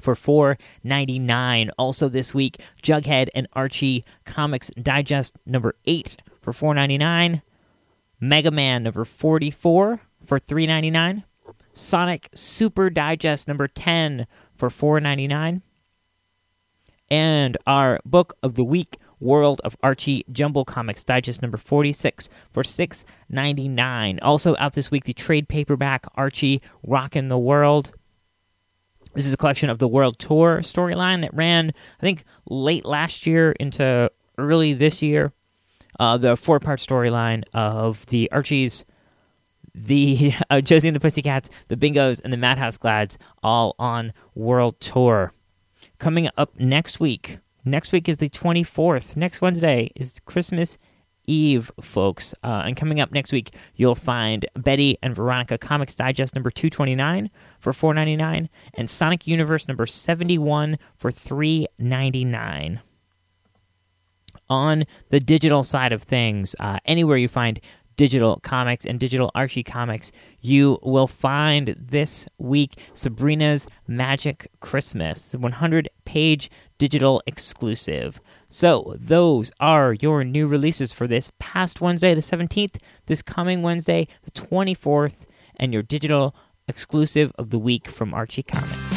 for 0.00 0.14
four 0.14 0.58
ninety 0.82 1.18
nine. 1.18 1.70
Also 1.78 2.08
this 2.08 2.34
week, 2.34 2.60
Jughead 2.82 3.28
and 3.34 3.46
Archie 3.54 4.04
Comics 4.24 4.70
Digest 4.80 5.36
number 5.46 5.74
eight 5.86 6.16
for 6.40 6.52
four 6.52 6.74
ninety 6.74 6.98
nine. 6.98 7.42
Mega 8.20 8.50
Man 8.50 8.82
number 8.84 9.04
44 9.04 10.00
for 10.24 10.38
3.99. 10.38 11.24
Sonic 11.72 12.28
Super 12.34 12.88
Digest 12.88 13.46
number 13.46 13.68
10 13.68 14.26
for 14.54 14.70
4.99. 14.70 15.60
And 17.10 17.56
our 17.66 18.00
book 18.04 18.36
of 18.42 18.54
the 18.54 18.64
week, 18.64 18.96
World 19.24 19.60
of 19.64 19.76
Archie 19.82 20.24
Jumbo 20.30 20.64
Comics 20.64 21.02
Digest 21.02 21.42
number 21.42 21.56
46 21.56 22.28
for 22.52 22.62
6.99. 22.62 24.18
Also 24.22 24.54
out 24.58 24.74
this 24.74 24.90
week 24.90 25.04
the 25.04 25.12
trade 25.12 25.48
paperback 25.48 26.06
Archie 26.14 26.62
Rockin' 26.82 27.28
the 27.28 27.38
World. 27.38 27.92
This 29.14 29.26
is 29.26 29.32
a 29.32 29.36
collection 29.36 29.70
of 29.70 29.78
the 29.78 29.88
World 29.88 30.18
Tour 30.18 30.58
storyline 30.58 31.22
that 31.22 31.34
ran 31.34 31.72
I 31.98 32.02
think 32.02 32.24
late 32.48 32.84
last 32.84 33.26
year 33.26 33.52
into 33.52 34.10
early 34.38 34.74
this 34.74 35.02
year 35.02 35.32
uh, 35.98 36.16
the 36.16 36.36
four 36.36 36.60
part 36.60 36.80
storyline 36.80 37.44
of 37.52 38.06
the 38.06 38.30
Archies, 38.32 38.84
the 39.74 40.32
uh, 40.50 40.60
Josie 40.60 40.88
and 40.88 40.96
the 40.96 41.00
Pussycats, 41.00 41.50
the 41.68 41.76
Bingos, 41.76 42.20
and 42.22 42.32
the 42.32 42.36
Madhouse 42.36 42.78
Glads 42.78 43.18
all 43.42 43.74
on 43.78 44.12
world 44.34 44.80
tour. 44.80 45.32
Coming 45.98 46.28
up 46.36 46.58
next 46.58 47.00
week. 47.00 47.38
Next 47.64 47.92
week 47.92 48.08
is 48.08 48.18
the 48.18 48.28
24th. 48.28 49.16
Next 49.16 49.40
Wednesday 49.40 49.90
is 49.96 50.20
Christmas 50.26 50.76
Eve, 51.26 51.70
folks. 51.80 52.34
Uh, 52.42 52.62
and 52.66 52.76
coming 52.76 53.00
up 53.00 53.10
next 53.10 53.32
week, 53.32 53.54
you'll 53.76 53.94
find 53.94 54.44
Betty 54.56 54.98
and 55.02 55.14
Veronica 55.14 55.56
Comics 55.56 55.94
Digest 55.94 56.34
number 56.34 56.50
229 56.50 57.30
for 57.60 57.72
4.99 57.72 58.48
and 58.74 58.90
Sonic 58.90 59.26
Universe 59.26 59.66
number 59.66 59.86
71 59.86 60.78
for 60.96 61.10
3.99 61.10 62.80
on 64.48 64.84
the 65.10 65.20
digital 65.20 65.62
side 65.62 65.92
of 65.92 66.02
things, 66.02 66.54
uh, 66.60 66.78
anywhere 66.84 67.16
you 67.16 67.28
find 67.28 67.60
digital 67.96 68.40
comics 68.42 68.84
and 68.84 68.98
digital 68.98 69.30
Archie 69.34 69.62
comics, 69.62 70.10
you 70.40 70.78
will 70.82 71.06
find 71.06 71.74
this 71.78 72.28
week 72.38 72.74
Sabrina's 72.92 73.66
Magic 73.86 74.50
Christmas, 74.60 75.34
100 75.34 75.88
page 76.04 76.50
digital 76.78 77.22
exclusive. 77.26 78.20
So, 78.48 78.94
those 78.98 79.52
are 79.60 79.94
your 79.94 80.24
new 80.24 80.46
releases 80.46 80.92
for 80.92 81.06
this 81.06 81.30
past 81.38 81.80
Wednesday, 81.80 82.14
the 82.14 82.20
17th, 82.20 82.76
this 83.06 83.22
coming 83.22 83.62
Wednesday, 83.62 84.08
the 84.22 84.30
24th, 84.30 85.26
and 85.56 85.72
your 85.72 85.82
digital 85.82 86.34
exclusive 86.68 87.32
of 87.38 87.50
the 87.50 87.58
week 87.58 87.88
from 87.88 88.14
Archie 88.14 88.42
Comics. 88.42 88.94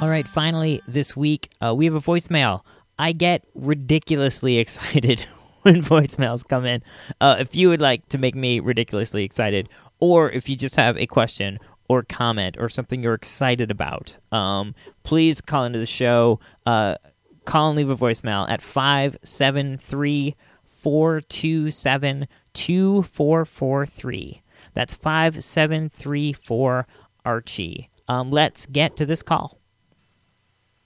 All 0.00 0.08
right, 0.08 0.26
finally, 0.26 0.82
this 0.88 1.16
week, 1.16 1.50
uh, 1.60 1.72
we 1.76 1.84
have 1.84 1.94
a 1.94 2.00
voicemail. 2.00 2.62
I 2.98 3.12
get 3.12 3.44
ridiculously 3.54 4.58
excited 4.58 5.24
when 5.62 5.80
voicemails 5.80 6.46
come 6.46 6.66
in. 6.66 6.82
Uh, 7.20 7.36
if 7.38 7.54
you 7.54 7.68
would 7.68 7.80
like 7.80 8.08
to 8.08 8.18
make 8.18 8.34
me 8.34 8.58
ridiculously 8.58 9.22
excited, 9.22 9.68
or 10.00 10.28
if 10.30 10.48
you 10.48 10.56
just 10.56 10.74
have 10.74 10.98
a 10.98 11.06
question 11.06 11.60
or 11.92 12.02
comment 12.02 12.56
or 12.58 12.68
something 12.68 13.02
you're 13.02 13.14
excited 13.14 13.70
about, 13.70 14.16
um, 14.32 14.74
please 15.02 15.40
call 15.40 15.64
into 15.64 15.78
the 15.78 15.86
show. 15.86 16.40
Uh, 16.66 16.96
call 17.44 17.68
and 17.68 17.76
leave 17.76 17.90
a 17.90 17.96
voicemail 17.96 18.48
at 18.48 18.62
573 18.62 20.36
427 20.66 22.28
2443. 22.54 24.42
That's 24.74 24.94
5734 24.94 26.86
Archie. 27.24 27.90
Um, 28.08 28.30
let's 28.30 28.66
get 28.66 28.96
to 28.96 29.06
this 29.06 29.22
call. 29.22 29.58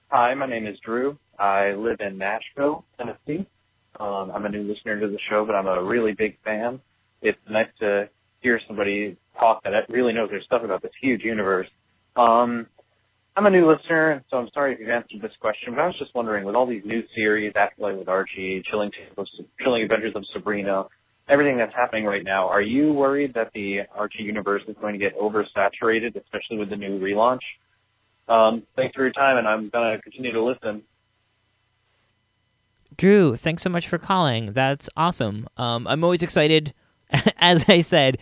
Hi, 0.09 0.35
my 0.35 0.47
name 0.47 0.67
is 0.67 0.79
Drew. 0.81 1.19
I 1.39 1.73
live 1.73 2.01
in 2.01 2.19
Nashville, 2.19 2.85
Tennessee. 2.99 3.47
Um, 3.99 4.31
I'm 4.35 4.45
a 4.45 4.49
new 4.49 4.63
listener 4.63 5.01
to 5.01 5.09
the 5.09 5.19
show, 5.29 5.45
but 5.45 5.55
I'm 5.55 5.67
a 5.67 5.83
really 5.83 6.13
big 6.13 6.39
fan. 6.43 6.81
It's 7.23 7.39
nice 7.49 7.69
to 7.81 8.09
hear 8.41 8.61
somebody 8.67 9.17
talk 9.39 9.65
that 9.65 9.89
really 9.89 10.13
knows 10.13 10.31
their 10.31 10.43
stuff 10.43 10.63
about 10.63 10.83
this 10.83 10.93
huge 11.01 11.23
universe. 11.23 11.69
Um, 12.17 12.67
I'm 13.37 13.45
a 13.45 13.51
new 13.51 13.71
listener, 13.71 14.25
so 14.31 14.39
I'm 14.39 14.49
sorry 14.55 14.73
if 14.73 14.81
you've 14.81 14.89
answered 14.89 15.21
this 15.21 15.33
question, 15.41 15.75
but 15.75 15.83
I 15.83 15.87
was 15.87 15.99
just 15.99 16.15
wondering, 16.15 16.45
with 16.45 16.55
all 16.55 16.67
these 16.67 16.85
new 16.87 17.03
series, 17.15 17.53
Afterlife 17.55 17.99
with 17.99 18.09
Archie, 18.09 18.63
Chilling, 18.71 18.91
Chilling 19.61 19.83
Adventures 19.83 20.15
of 20.15 20.25
Sabrina, 20.33 20.87
everything 21.29 21.59
that's 21.59 21.75
happening 21.75 22.07
right 22.07 22.25
now, 22.25 22.49
are 22.49 22.63
you 22.63 22.95
worried 22.95 23.35
that 23.35 23.53
the 23.53 23.81
Archie 23.95 24.23
universe 24.23 24.63
is 24.67 24.77
going 24.81 24.95
to 24.95 24.99
get 24.99 25.19
oversaturated, 25.19 26.17
especially 26.17 26.57
with 26.57 26.71
the 26.71 26.77
new 26.77 26.99
relaunch? 26.99 27.41
Um, 28.27 28.63
thanks 28.75 28.97
for 28.97 29.03
your 29.03 29.13
time, 29.13 29.37
and 29.37 29.47
I'm 29.47 29.69
going 29.69 29.97
to 29.97 30.03
continue 30.03 30.33
to 30.33 30.43
listen. 30.43 30.83
Drew, 32.97 33.37
thanks 33.37 33.63
so 33.63 33.69
much 33.69 33.87
for 33.87 33.99
calling. 33.99 34.55
That's 34.55 34.89
awesome. 34.97 35.47
Um, 35.59 35.87
I'm 35.87 36.03
always 36.03 36.23
excited. 36.23 36.73
As 37.39 37.69
I 37.69 37.83
said, 37.83 38.19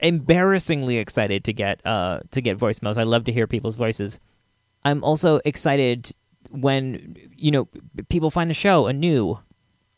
embarrassingly 0.00 0.98
excited 0.98 1.44
to 1.44 1.52
get 1.52 1.84
uh, 1.86 2.20
to 2.30 2.40
get 2.40 2.58
voicemails. 2.58 2.96
I 2.98 3.04
love 3.04 3.24
to 3.24 3.32
hear 3.32 3.46
people's 3.46 3.76
voices. 3.76 4.20
I'm 4.84 5.02
also 5.04 5.40
excited 5.44 6.12
when 6.50 7.16
you 7.36 7.50
know 7.50 7.68
people 8.08 8.30
find 8.30 8.50
the 8.50 8.54
show 8.54 8.86
anew. 8.86 9.38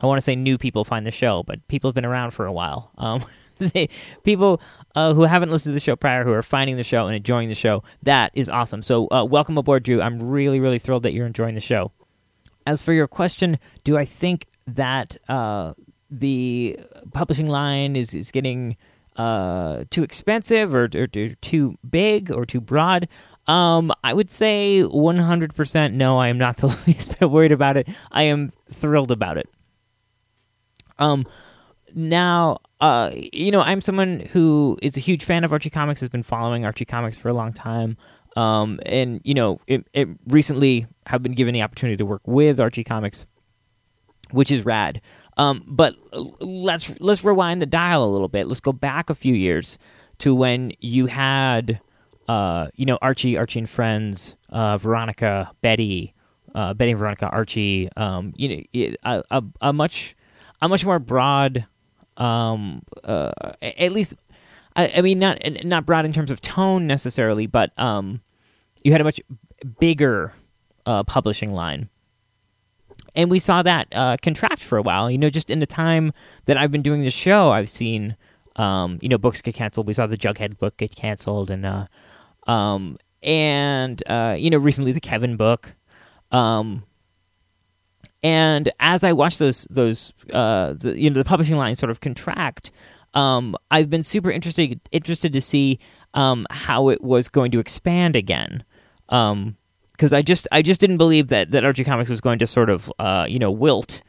I 0.01 0.07
want 0.07 0.19
to 0.19 0.23
say 0.23 0.37
new 0.37 0.59
people 0.59 0.85
find 0.85 1.07
the 1.07 1.11
show, 1.11 1.45
but 1.45 1.67
people 1.69 1.89
have 1.89 1.95
been 1.95 2.05
around 2.05 2.33
for 2.33 2.47
a 2.47 2.53
while. 2.53 2.91
Um, 2.99 3.25
they, 3.59 3.89
people 4.23 4.61
uh, 4.95 5.15
who 5.15 5.23
haven't 5.23 5.51
listened 5.51 5.71
to 5.71 5.75
the 5.75 5.81
show 5.81 5.97
prior, 5.97 6.25
who 6.25 6.33
are 6.33 6.43
finding 6.43 6.77
the 6.77 6.83
show 6.83 7.07
and 7.07 7.17
enjoying 7.17 7.49
the 7.49 7.55
show, 7.55 7.83
that 8.03 8.31
is 8.35 8.49
awesome. 8.49 8.83
So, 8.83 9.09
uh, 9.11 9.25
welcome 9.25 9.57
aboard, 9.57 9.85
Drew. 9.85 10.03
I'm 10.03 10.23
really, 10.23 10.61
really 10.61 10.79
thrilled 10.79 11.05
that 11.05 11.13
you're 11.13 11.27
enjoying 11.27 11.55
the 11.55 11.61
show. 11.61 11.93
As 12.67 12.83
for 12.83 12.93
your 12.93 13.07
question, 13.07 13.59
do 13.85 13.97
I 13.97 14.05
think 14.05 14.47
that 14.67 15.17
uh, 15.29 15.75
the 16.11 16.79
publishing 17.13 17.49
line 17.49 17.97
is 17.97 18.15
is 18.15 18.31
getting 18.31 18.77
uh, 19.17 19.85
too 19.91 20.03
expensive 20.03 20.75
or, 20.75 20.89
or, 20.95 21.09
or, 21.17 21.29
too 21.41 21.77
big 21.89 22.31
or 22.31 22.45
too 22.45 22.61
broad? 22.61 23.09
Um, 23.47 23.93
I 24.03 24.15
would 24.15 24.31
say 24.31 24.83
100% 24.83 25.93
no. 25.93 26.19
I 26.19 26.29
am 26.29 26.39
not 26.39 26.57
the 26.59 26.67
least 26.87 27.19
bit 27.19 27.31
worried 27.31 27.53
about 27.53 27.77
it. 27.77 27.89
I 28.11 28.25
am 28.25 28.51
thrilled 28.73 29.11
about 29.11 29.39
it. 29.39 29.49
Um, 30.99 31.27
now, 31.95 32.59
uh, 32.81 33.11
you 33.15 33.51
know, 33.51 33.61
I'm 33.61 33.81
someone 33.81 34.21
who 34.21 34.79
is 34.83 34.97
a 34.97 35.01
huge 35.01 35.25
fan 35.25 35.45
of 35.45 35.53
Archie 35.53 35.71
Comics, 35.71 36.01
has 36.01 36.09
been 36.09 36.23
following 36.23 36.65
Archie 36.65 36.85
Comics 36.85 37.19
for 37.19 37.29
a 37.29 37.35
long 37.35 37.53
time. 37.53 37.97
Um, 38.37 38.81
and 38.85 39.21
you 39.25 39.35
know, 39.35 39.61
it, 39.67 39.87
it 39.93 40.09
recently 40.27 40.87
have 41.07 41.23
been 41.23 41.35
given 41.35 41.55
the 41.55 41.63
opportunity 41.63 41.97
to 41.99 42.05
work 42.07 42.23
with 42.27 42.59
Archie 42.59 42.85
Comics, 42.85 43.27
which 44.35 44.51
is 44.51 44.65
rad. 44.65 45.01
Um, 45.37 45.65
but 45.67 45.97
let's 46.41 46.99
let's 47.01 47.25
rewind 47.25 47.63
the 47.63 47.67
dial 47.67 48.05
a 48.05 48.11
little 48.11 48.29
bit. 48.29 48.47
Let's 48.47 48.61
go 48.61 48.73
back 48.73 49.11
a 49.11 49.15
few 49.15 49.35
years 49.35 49.79
to 50.19 50.35
when 50.35 50.73
you 50.81 51.07
had, 51.07 51.81
uh, 52.29 52.69
you 52.75 52.87
know, 52.87 52.99
Archie, 53.03 53.37
Archie 53.37 53.61
and 53.61 53.71
Friends, 53.71 54.37
uh, 54.51 54.79
Veronica, 54.79 55.51
Betty, 55.61 56.15
uh, 56.55 56.75
Betty 56.75 56.93
and 56.93 57.01
Veronica, 57.01 57.27
Archie. 57.27 57.89
Um, 57.97 58.33
you 58.37 58.67
know, 58.75 58.95
a, 59.05 59.23
a, 59.31 59.43
a 59.61 59.73
much 59.73 60.17
a 60.61 60.69
much 60.69 60.85
more 60.85 60.99
broad, 60.99 61.67
um, 62.17 62.83
uh, 63.03 63.33
at 63.63 63.93
least. 63.93 64.15
I, 64.77 64.93
I, 64.97 65.01
mean, 65.03 65.21
not 65.21 65.39
not 65.65 65.87
broad 65.87 66.05
in 66.05 66.13
terms 66.13 66.33
of 66.33 66.41
tone 66.41 66.89
necessarily, 66.89 67.47
but 67.47 67.77
um, 67.79 68.21
you 68.83 68.91
had 68.91 69.01
a 69.01 69.05
much 69.05 69.21
bigger 69.79 70.33
uh, 70.87 71.05
publishing 71.05 71.53
line. 71.53 71.89
And 73.15 73.31
we 73.31 73.39
saw 73.39 73.63
that 73.63 73.89
uh, 73.93 74.17
contract 74.23 74.65
for 74.65 74.79
a 74.79 74.83
while. 74.83 75.11
You 75.11 75.19
know, 75.19 75.31
just 75.31 75.51
in 75.51 75.61
the 75.61 75.67
time 75.67 76.13
that 76.47 76.57
I've 76.57 76.71
been 76.71 76.83
doing 76.83 77.03
the 77.03 77.11
show, 77.11 77.51
I've 77.53 77.69
seen, 77.69 78.17
um, 78.57 78.99
you 79.01 79.09
know, 79.09 79.19
books 79.19 79.41
get 79.41 79.55
canceled. 79.55 79.87
We 79.87 79.93
saw 79.93 80.07
the 80.07 80.17
Jughead 80.17 80.59
book 80.59 80.77
get 80.77 80.95
canceled, 80.95 81.51
and 81.51 81.65
uh, 81.65 81.87
um, 82.51 82.99
and 83.23 84.03
uh, 84.09 84.37
you 84.39 84.51
know, 84.51 84.59
recently 84.59 84.93
the 84.93 85.01
Kevin 85.01 85.37
book. 85.37 85.75
Um, 86.33 86.85
and 88.25 88.71
as 88.81 89.05
I 89.05 89.13
watched 89.13 89.39
those 89.39 89.67
those 89.71 90.13
uh, 90.33 90.73
the, 90.73 90.99
you 90.99 91.11
know 91.11 91.15
the 91.15 91.29
publishing 91.29 91.57
line 91.57 91.77
sort 91.77 91.91
of 91.91 92.01
contract, 92.01 92.73
um, 93.13 93.55
I've 93.71 93.91
been 93.91 94.03
super 94.03 94.31
interested 94.31 94.81
interested 94.91 95.33
to 95.35 95.41
see 95.41 95.79
um, 96.15 96.47
how 96.51 96.89
it 96.89 97.03
was 97.03 97.29
going 97.29 97.51
to 97.53 97.61
expand 97.61 98.17
again. 98.17 98.65
Um, 99.11 99.57
because 99.95 100.13
I 100.13 100.23
just 100.23 100.49
I 100.53 100.63
just 100.63 100.81
didn't 100.81 100.99
believe 100.99 101.29
that 101.29 101.53
that 101.53 101.65
Archie 101.65 101.85
Comics 101.85 102.11
was 102.11 102.21
going 102.21 102.39
to 102.41 102.47
sort 102.47 102.69
of 102.71 102.93
uh, 102.99 103.27
you 103.29 103.39
know 103.39 103.51
wilt. 103.51 104.03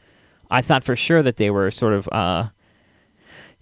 I 0.50 0.62
thought 0.62 0.84
for 0.84 0.96
sure 0.96 1.22
that 1.22 1.36
they 1.36 1.50
were 1.50 1.70
sort 1.70 1.92
of 1.92 2.08
uh, 2.12 2.48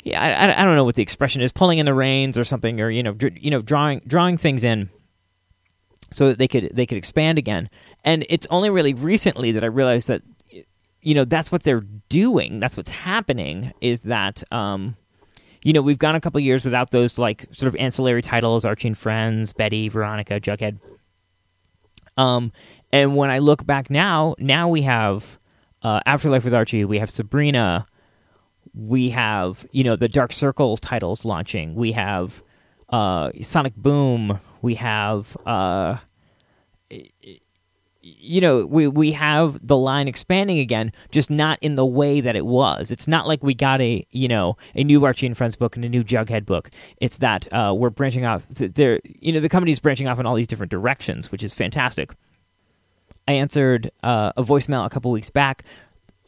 yeah 0.02 0.22
I, 0.22 0.62
I 0.62 0.64
don't 0.64 0.76
know 0.76 0.84
what 0.84 0.96
the 0.96 1.02
expression 1.02 1.42
is 1.42 1.52
pulling 1.52 1.78
in 1.78 1.86
the 1.86 1.94
reins 1.94 2.36
or 2.36 2.44
something 2.44 2.80
or 2.80 2.90
you 2.90 3.02
know 3.02 3.12
dr- 3.12 3.38
you 3.38 3.50
know 3.50 3.60
drawing 3.60 4.00
drawing 4.06 4.36
things 4.36 4.64
in 4.64 4.90
so 6.12 6.28
that 6.28 6.38
they 6.38 6.48
could 6.48 6.70
they 6.72 6.86
could 6.86 6.98
expand 6.98 7.38
again. 7.38 7.68
And 8.04 8.24
it's 8.28 8.46
only 8.50 8.70
really 8.70 8.94
recently 8.94 9.52
that 9.52 9.64
I 9.64 9.68
realized 9.68 10.08
that 10.08 10.22
you 11.02 11.14
know 11.14 11.24
that's 11.24 11.52
what 11.52 11.62
they're 11.62 11.84
doing. 12.08 12.60
That's 12.60 12.76
what's 12.76 12.90
happening 12.90 13.72
is 13.80 14.00
that 14.02 14.42
um, 14.52 14.96
you 15.62 15.72
know 15.72 15.82
we've 15.82 15.98
gone 15.98 16.14
a 16.14 16.20
couple 16.20 16.40
years 16.40 16.64
without 16.64 16.90
those 16.90 17.18
like 17.18 17.46
sort 17.52 17.68
of 17.68 17.76
ancillary 17.78 18.22
titles 18.22 18.64
Archie 18.64 18.88
and 18.88 18.96
Friends, 18.98 19.52
Betty, 19.52 19.88
Veronica, 19.88 20.40
Jughead 20.40 20.78
um, 22.16 22.52
and 22.92 23.16
when 23.16 23.30
I 23.30 23.38
look 23.38 23.66
back 23.66 23.90
now, 23.90 24.34
now 24.38 24.68
we 24.68 24.82
have 24.82 25.38
uh, 25.82 26.00
Afterlife 26.06 26.44
with 26.44 26.54
Archie, 26.54 26.84
we 26.84 26.98
have 26.98 27.10
Sabrina, 27.10 27.86
we 28.72 29.10
have 29.10 29.66
you 29.72 29.84
know 29.84 29.96
the 29.96 30.08
Dark 30.08 30.32
Circle 30.32 30.76
titles 30.76 31.24
launching, 31.24 31.74
we 31.74 31.92
have 31.92 32.42
uh, 32.88 33.30
Sonic 33.42 33.74
Boom, 33.76 34.38
we 34.62 34.76
have 34.76 35.36
uh, 35.46 35.98
you 38.04 38.40
know 38.40 38.66
we 38.66 38.86
we 38.86 39.12
have 39.12 39.58
the 39.66 39.76
line 39.76 40.08
expanding 40.08 40.58
again, 40.58 40.92
just 41.10 41.30
not 41.30 41.58
in 41.62 41.74
the 41.74 41.86
way 41.86 42.20
that 42.20 42.36
it 42.36 42.44
was. 42.44 42.90
It's 42.90 43.08
not 43.08 43.26
like 43.26 43.42
we 43.42 43.54
got 43.54 43.80
a 43.80 44.06
you 44.10 44.28
know 44.28 44.56
a 44.74 44.84
new 44.84 45.04
Archie 45.04 45.26
and 45.26 45.36
Friends 45.36 45.56
book 45.56 45.76
and 45.76 45.84
a 45.84 45.88
new 45.88 46.04
Jughead 46.04 46.44
book. 46.44 46.70
It's 46.98 47.18
that 47.18 47.50
uh, 47.52 47.74
we're 47.76 47.90
branching 47.90 48.26
off. 48.26 48.46
There, 48.48 49.00
you 49.04 49.32
know, 49.32 49.40
the 49.40 49.48
company's 49.48 49.80
branching 49.80 50.06
off 50.06 50.20
in 50.20 50.26
all 50.26 50.34
these 50.34 50.46
different 50.46 50.70
directions, 50.70 51.32
which 51.32 51.42
is 51.42 51.54
fantastic. 51.54 52.12
I 53.26 53.32
answered 53.32 53.90
uh, 54.02 54.32
a 54.36 54.42
voicemail 54.42 54.84
a 54.84 54.90
couple 54.90 55.10
weeks 55.10 55.30
back 55.30 55.64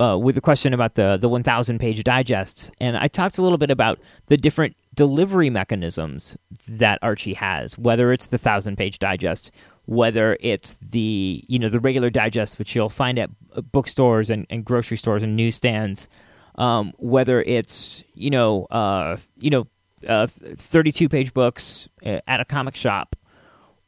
uh, 0.01 0.19
with 0.19 0.37
a 0.39 0.41
question 0.41 0.73
about 0.73 0.95
the 0.95 1.19
the 1.19 1.29
1,000 1.29 1.79
page 1.79 2.03
digests, 2.05 2.71
and 2.81 2.97
I 2.97 3.09
talked 3.09 3.39
a 3.39 3.43
little 3.43 3.59
bit 3.59 3.71
about 3.71 3.99
the 4.29 4.37
different 4.37 4.77
delivery 4.96 5.50
mechanisms 5.50 6.37
that 6.66 6.98
Archie 7.02 7.35
has, 7.35 7.78
whether 7.78 8.12
it's 8.12 8.26
the 8.26 8.38
thousand 8.38 8.76
page 8.76 8.98
digest 8.98 9.52
whether 9.87 10.37
it's 10.40 10.76
the 10.82 11.44
you 11.46 11.59
know 11.59 11.68
the 11.68 11.80
regular 11.80 12.11
digest 12.11 12.59
which 12.59 12.74
you'll 12.74 12.88
find 12.88 13.18
at 13.18 13.30
bookstores 13.72 14.30
and, 14.30 14.46
and 14.50 14.64
grocery 14.64 14.96
stores 14.96 15.22
and 15.22 15.37
newsstands 15.37 16.09
um, 16.56 16.92
whether 16.98 17.40
it's 17.42 18.04
you 18.14 18.30
know 18.30 18.64
uh, 18.66 19.16
you 19.37 19.50
know 19.50 19.66
uh, 20.06 20.26
32 20.26 21.09
page 21.09 21.32
books 21.32 21.88
uh, 22.04 22.20
at 22.26 22.40
a 22.40 22.44
comic 22.44 22.76
shop 22.76 23.16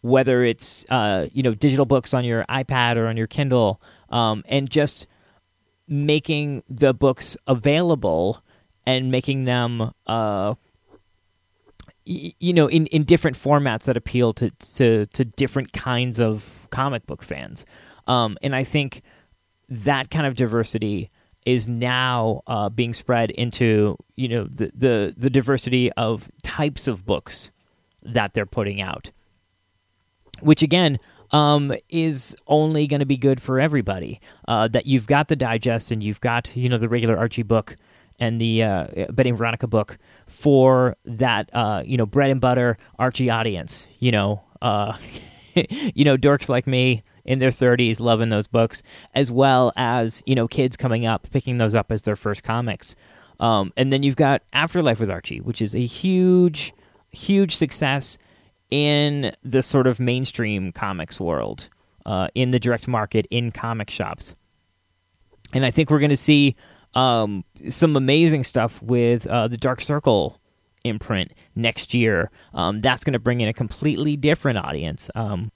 whether 0.01 0.45
it's 0.45 0.87
uh, 0.89 1.27
you 1.33 1.43
know 1.43 1.55
digital 1.55 1.85
books 1.85 2.15
on 2.15 2.25
your 2.25 2.45
ipad 2.49 2.97
or 2.97 3.09
on 3.09 3.17
your 3.17 3.27
kindle 3.27 3.81
um, 4.11 4.43
and 4.47 4.71
just 4.71 5.07
making 5.89 6.63
the 6.69 6.95
books 6.95 7.37
available 7.47 8.43
and 8.87 9.11
making 9.11 9.45
them 9.45 9.93
uh, 10.07 10.55
you 12.09 12.53
know 12.53 12.67
in, 12.69 12.87
in 12.87 13.05
different 13.05 13.39
formats 13.39 13.85
that 13.85 13.97
appeal 13.97 14.33
to, 14.33 14.51
to 14.51 15.07
to 15.07 15.25
different 15.25 15.73
kinds 15.73 16.19
of 16.19 16.67
comic 16.71 17.07
book 17.07 17.23
fans. 17.23 17.67
Um, 18.07 18.39
and 18.43 18.57
i 18.57 18.65
think 18.65 19.03
that 19.69 20.11
kind 20.11 20.27
of 20.27 20.35
diversity 20.35 21.11
is 21.45 21.69
now 21.69 22.43
uh, 22.47 22.69
being 22.69 22.95
spread 22.95 23.31
into 23.31 23.97
you 24.17 24.29
know 24.29 24.45
the, 24.45 24.71
the 24.75 25.15
the 25.17 25.31
diversity 25.31 25.93
of 25.93 26.31
types 26.43 26.89
of 26.89 27.05
books 27.05 27.51
that 28.03 28.35
they're 28.35 28.47
putting 28.47 28.81
out 28.81 29.11
which 30.41 30.63
again 30.63 30.99
um, 31.31 31.75
is 31.91 32.35
only 32.47 32.87
going 32.87 33.01
to 33.01 33.07
be 33.07 33.19
good 33.19 33.41
for 33.43 33.61
everybody 33.61 34.21
uh, 34.47 34.67
that 34.69 34.87
you've 34.87 35.07
got 35.07 35.29
the 35.29 35.37
digest 35.37 35.91
and 35.91 36.03
you've 36.03 36.21
got 36.21 36.55
you 36.57 36.69
know 36.69 36.79
the 36.79 36.89
regular 36.89 37.17
archie 37.17 37.43
book 37.43 37.77
and 38.19 38.41
the 38.41 38.63
uh, 38.63 38.87
Betty 39.13 39.31
Veronica 39.31 39.67
book 39.67 39.99
for 40.29 40.97
that 41.05 41.51
uh, 41.53 41.83
you 41.85 41.97
know 41.97 42.07
bread 42.07 42.31
and 42.31 42.41
butter 42.41 42.77
Archie 42.99 43.31
audience. 43.31 43.89
You 43.99 44.13
know, 44.13 44.43
uh, 44.63 44.97
you 45.55 46.05
know 46.05 46.17
dorks 46.17 46.49
like 46.49 46.67
me 46.67 47.03
in 47.25 47.41
their 47.41 47.51
30s 47.51 48.01
loving 48.01 48.31
those 48.31 48.47
books, 48.47 48.83
as 49.15 49.31
well 49.31 49.73
as 49.77 50.23
you 50.27 50.35
know 50.35 50.49
kids 50.49 50.77
coming 50.77 51.07
up 51.07 51.29
picking 51.31 51.59
those 51.59 51.75
up 51.75 51.91
as 51.91 52.03
their 52.03 52.17
first 52.17 52.43
comics. 52.43 52.95
Um, 53.41 53.73
and 53.77 53.93
then 53.93 54.03
you've 54.03 54.17
got 54.17 54.43
Afterlife 54.53 54.99
with 54.99 55.11
Archie, 55.11 55.41
which 55.41 55.63
is 55.63 55.75
a 55.75 55.85
huge, 55.85 56.73
huge 57.11 57.55
success 57.55 58.19
in 58.71 59.35
the 59.45 59.63
sort 59.63 59.87
of 59.87 60.01
mainstream 60.01 60.73
comics 60.73 61.21
world, 61.21 61.69
uh, 62.05 62.29
in 62.35 62.51
the 62.51 62.59
direct 62.59 62.89
market, 62.89 63.27
in 63.31 63.53
comic 63.53 63.91
shops. 63.91 64.35
And 65.53 65.65
I 65.65 65.71
think 65.71 65.91
we're 65.91 66.01
going 66.01 66.11
to 66.11 66.17
see 66.17 66.57
um, 66.95 67.45
some 67.69 67.97
amazing 67.97 68.45
stuff 68.45 68.83
with 68.83 69.27
uh, 69.27 69.49
the 69.49 69.57
Dark 69.57 69.81
Circle 69.81 70.41
imprint 70.85 71.33
next 71.55 71.95
year. 71.95 72.31
Um, 72.55 72.81
that's 72.81 73.05
going 73.05 73.13
to 73.13 73.19
bring 73.19 73.41
in 73.41 73.49
a 73.49 73.53
completely 73.53 74.17
different 74.17 74.59
audience. 74.59 75.11
Um, 75.15 75.51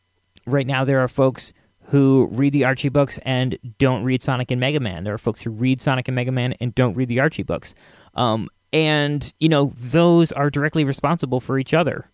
right 0.47 0.67
now, 0.67 0.85
there 0.85 1.01
are 1.01 1.09
folks 1.09 1.53
who 1.87 2.29
read 2.33 2.53
the 2.53 2.65
Archie 2.65 2.89
books 2.89 3.19
and 3.23 3.59
don't 3.79 4.05
read 4.05 4.23
Sonic 4.23 4.51
and 4.51 4.61
Mega 4.61 4.81
Man. 4.81 5.05
There 5.05 5.15
are 5.15 5.19
folks 5.19 5.43
who 5.43 5.51
read 5.51 5.83
Sonic 5.83 6.09
and 6.09 6.15
Mega 6.15 6.33
Man 6.33 6.55
and 6.55 6.75
don't 6.75 6.95
read 6.95 7.09
the 7.09 7.21
Archie 7.21 7.43
books. 7.43 7.75
Um, 8.15 8.49
and, 8.73 9.33
you 9.41 9.49
know, 9.49 9.73
those 9.77 10.33
are 10.33 10.49
directly 10.49 10.85
responsible 10.85 11.41
for 11.41 11.59
each 11.59 11.75
other. 11.75 12.09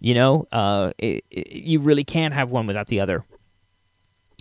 You 0.00 0.14
know, 0.14 0.46
uh, 0.52 0.92
it, 0.98 1.24
it, 1.30 1.52
you 1.52 1.80
really 1.80 2.04
can't 2.04 2.34
have 2.34 2.50
one 2.50 2.66
without 2.66 2.88
the 2.88 3.00
other. 3.00 3.24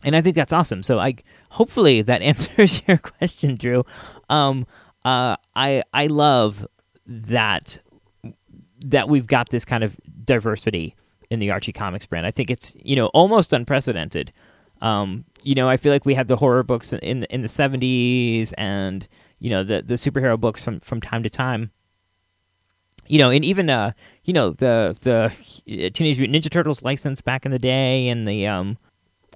And 0.05 0.15
I 0.15 0.21
think 0.21 0.35
that's 0.35 0.53
awesome. 0.53 0.83
So 0.83 0.99
I 0.99 1.15
hopefully 1.49 2.01
that 2.03 2.21
answers 2.21 2.81
your 2.87 2.97
question, 2.97 3.55
Drew. 3.55 3.83
Um, 4.29 4.65
uh, 5.03 5.35
I 5.55 5.83
I 5.93 6.07
love 6.07 6.65
that 7.05 7.79
that 8.85 9.09
we've 9.09 9.27
got 9.27 9.49
this 9.49 9.65
kind 9.65 9.83
of 9.83 9.95
diversity 10.23 10.95
in 11.29 11.39
the 11.39 11.51
Archie 11.51 11.73
Comics 11.73 12.05
brand. 12.05 12.25
I 12.25 12.31
think 12.31 12.49
it's 12.49 12.75
you 12.81 12.95
know 12.95 13.07
almost 13.07 13.51
unprecedented. 13.51 14.31
Um, 14.81 15.25
you 15.41 15.55
know, 15.55 15.69
I 15.69 15.77
feel 15.77 15.91
like 15.91 16.05
we 16.05 16.13
had 16.13 16.27
the 16.27 16.35
horror 16.35 16.63
books 16.63 16.93
in 16.93 17.23
in 17.25 17.41
the 17.41 17.47
seventies, 17.47 18.53
and 18.53 19.07
you 19.39 19.49
know 19.49 19.63
the 19.63 19.81
the 19.81 19.95
superhero 19.95 20.39
books 20.39 20.63
from 20.63 20.79
from 20.81 21.01
time 21.01 21.23
to 21.23 21.29
time. 21.29 21.71
You 23.07 23.19
know, 23.19 23.29
and 23.29 23.45
even 23.45 23.69
uh, 23.69 23.91
you 24.23 24.33
know 24.33 24.51
the 24.51 24.95
the 25.01 25.31
Teenage 25.91 26.19
Mutant 26.19 26.43
Ninja 26.43 26.49
Turtles 26.51 26.83
license 26.83 27.21
back 27.21 27.45
in 27.45 27.51
the 27.51 27.59
day, 27.59 28.07
and 28.07 28.27
the 28.27 28.47
um, 28.47 28.77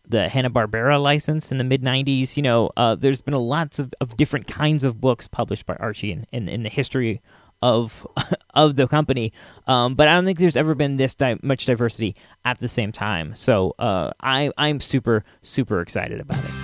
the 0.10 0.28
Hanna 0.28 0.50
Barbera 0.50 1.02
license 1.02 1.52
in 1.52 1.58
the 1.58 1.64
mid 1.64 1.82
'90s. 1.82 2.36
You 2.36 2.44
know, 2.44 2.72
uh, 2.76 2.96
there's 2.96 3.22
been 3.22 3.34
a 3.34 3.40
lots 3.40 3.80
of, 3.80 3.94
of 4.02 4.18
different 4.18 4.48
kinds 4.48 4.84
of 4.84 5.00
books 5.00 5.28
published 5.28 5.66
by 5.66 5.76
Archie 5.76 6.12
in, 6.12 6.26
in, 6.32 6.50
in 6.50 6.64
the 6.64 6.70
history 6.70 7.22
of 7.62 8.06
of 8.54 8.76
the 8.76 8.88
company. 8.88 9.34
Um, 9.68 9.96
but 9.96 10.08
I 10.08 10.16
don't 10.16 10.26
think 10.26 10.40
there's 10.40 10.58
ever 10.58 10.76
been 10.76 10.98
this 10.98 11.16
di- 11.16 11.40
much 11.42 11.66
diversity 11.66 12.16
at 12.46 12.60
the 12.60 12.68
same 12.68 12.92
time. 12.92 13.36
So 13.36 13.76
uh, 13.80 14.12
I 14.20 14.52
I'm 14.58 14.80
super 14.80 15.24
super 15.42 15.82
excited 15.82 16.20
about 16.20 16.44
it. 16.44 16.59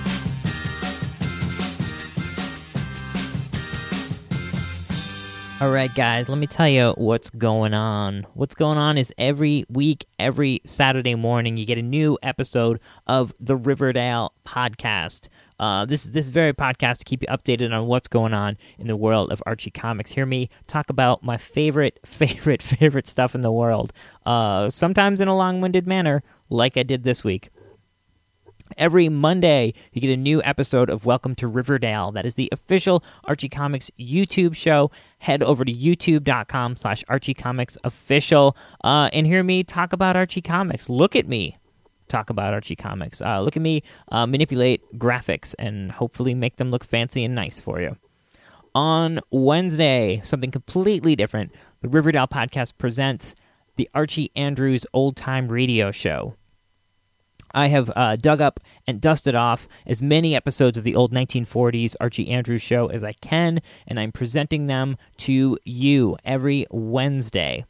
All 5.66 5.72
right, 5.72 5.94
guys, 5.96 6.30
let 6.30 6.38
me 6.38 6.46
tell 6.46 6.68
you 6.68 6.94
what's 6.96 7.32
going 7.32 7.74
on. 7.74 8.28
What's 8.36 8.54
going 8.54 8.78
on 8.78 9.00
is 9.00 9.12
every 9.18 9.66
week, 9.68 10.06
every 10.20 10.62
Saturday 10.64 11.16
morning, 11.16 11.58
you 11.58 11.66
get 11.66 11.80
a 11.80 11.82
new 11.82 12.20
episode 12.22 12.80
of 13.08 13.34
the 13.40 13.56
Riverdale 13.56 14.32
podcast. 14.46 15.28
Uh, 15.60 15.84
this 15.86 16.04
this 16.04 16.30
very 16.30 16.54
podcast 16.54 17.00
to 17.00 17.06
keep 17.06 17.24
you 17.24 17.28
updated 17.30 17.74
on 17.74 17.88
what's 17.88 18.08
going 18.08 18.32
on 18.32 18.58
in 18.78 18.86
the 18.86 18.96
world 18.96 19.32
of 19.32 19.42
Archie 19.48 19.72
comics. 19.72 20.12
Hear 20.12 20.28
me 20.28 20.52
talk 20.68 20.92
about 20.92 21.24
my 21.24 21.36
favorite, 21.36 22.00
favorite, 22.06 22.62
favorite 22.62 23.08
stuff 23.08 23.34
in 23.34 23.42
the 23.42 23.52
world. 23.52 23.92
Uh, 24.24 24.70
sometimes 24.70 25.20
in 25.20 25.28
a 25.28 25.36
long-winded 25.36 25.88
manner, 25.88 26.22
like 26.48 26.78
I 26.78 26.84
did 26.84 27.04
this 27.04 27.24
week. 27.24 27.50
Every 28.78 29.08
Monday, 29.08 29.74
you 29.94 30.02
get 30.02 30.10
a 30.12 30.18
new 30.18 30.44
episode 30.44 30.90
of 30.90 31.06
Welcome 31.06 31.34
to 31.36 31.48
Riverdale. 31.48 32.12
That 32.12 32.26
is 32.26 32.36
the 32.36 32.50
official 32.52 33.06
Archie 33.24 33.48
Comics 33.48 33.90
YouTube 33.98 34.54
show. 34.54 34.92
Head 35.20 35.42
over 35.42 35.64
to 35.64 35.74
youtube.com 35.74 36.76
slash 36.76 37.02
Archie 37.08 37.34
Comics 37.34 37.78
official 37.86 38.58
uh, 38.84 39.10
and 39.14 39.26
hear 39.26 39.44
me 39.44 39.64
talk 39.64 39.94
about 39.94 40.18
Archie 40.18 40.42
Comics. 40.42 40.90
Look 40.90 41.16
at 41.16 41.26
me 41.26 41.56
talk 42.10 42.30
about 42.30 42.54
Archie 42.54 42.76
Comics. 42.76 43.22
Uh, 43.22 43.40
look 43.40 43.56
at 43.56 43.62
me 43.62 43.82
uh, 44.12 44.26
manipulate 44.26 44.82
graphics 45.00 45.56
and 45.58 45.94
hopefully 45.94 46.34
make 46.34 46.58
them 46.58 46.70
look 46.70 46.84
fancy 46.84 47.24
and 47.24 47.34
nice 47.34 47.62
for 47.62 47.80
you. 47.80 47.96
On 48.76 49.22
Wednesday, 49.32 50.22
something 50.26 50.52
completely 50.52 51.16
different, 51.16 51.54
the 51.80 51.88
Riverdale 51.88 52.28
Podcast 52.28 52.74
presents 52.78 53.36
the 53.78 53.90
Archie 53.94 54.32
Andrews 54.36 54.86
Old 54.92 55.16
Time 55.16 55.48
Radio 55.48 55.92
Show. 55.92 56.36
I 57.56 57.68
have 57.68 57.92
uh, 57.96 58.18
dug 58.18 58.42
up 58.42 58.60
and 58.86 59.02
dusted 59.02 59.34
off 59.34 59.68
as 59.88 60.02
many 60.02 60.36
episodes 60.36 60.78
of 60.78 60.84
the 60.84 60.94
old 60.94 61.14
1940s 61.14 61.96
Archie 62.00 62.30
Andrews 62.30 62.62
show 62.62 62.88
as 62.88 63.04
I 63.04 63.14
can, 63.14 63.62
and 63.88 64.00
I'm 64.00 64.12
presenting 64.12 64.68
them 64.68 64.98
to 65.20 65.58
you 65.64 66.18
every 66.26 66.68
Wednesday. 66.70 67.66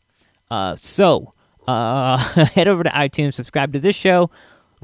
Uh, 0.49 0.75
so, 0.75 1.33
uh, 1.67 2.17
head 2.47 2.67
over 2.67 2.83
to 2.83 2.89
iTunes, 2.89 3.35
subscribe 3.35 3.73
to 3.73 3.79
this 3.79 3.95
show, 3.95 4.29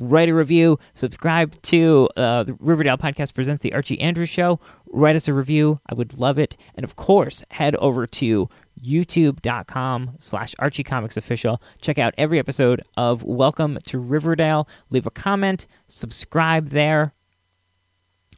write 0.01 0.29
a 0.29 0.33
review, 0.33 0.79
subscribe 0.95 1.61
to 1.61 2.09
uh, 2.17 2.43
the 2.43 2.57
Riverdale 2.59 2.97
Podcast 2.97 3.33
Presents 3.33 3.61
the 3.61 3.73
Archie 3.73 3.99
Andrews 4.01 4.29
Show, 4.29 4.59
write 4.91 5.15
us 5.15 5.27
a 5.27 5.33
review. 5.33 5.79
I 5.87 5.93
would 5.93 6.17
love 6.17 6.39
it. 6.39 6.57
And 6.75 6.83
of 6.83 6.95
course, 6.95 7.43
head 7.51 7.75
over 7.77 8.07
to 8.07 8.49
youtube.com 8.83 10.15
slash 10.17 10.55
archie 10.57 10.83
comics 10.83 11.15
official 11.15 11.61
check 11.81 11.99
out 11.99 12.15
every 12.17 12.39
episode 12.39 12.81
of 12.97 13.21
welcome 13.21 13.77
to 13.85 13.99
riverdale. 13.99 14.67
Leave 14.89 15.05
a 15.05 15.11
comment 15.11 15.67
subscribe 15.87 16.69
there. 16.69 17.13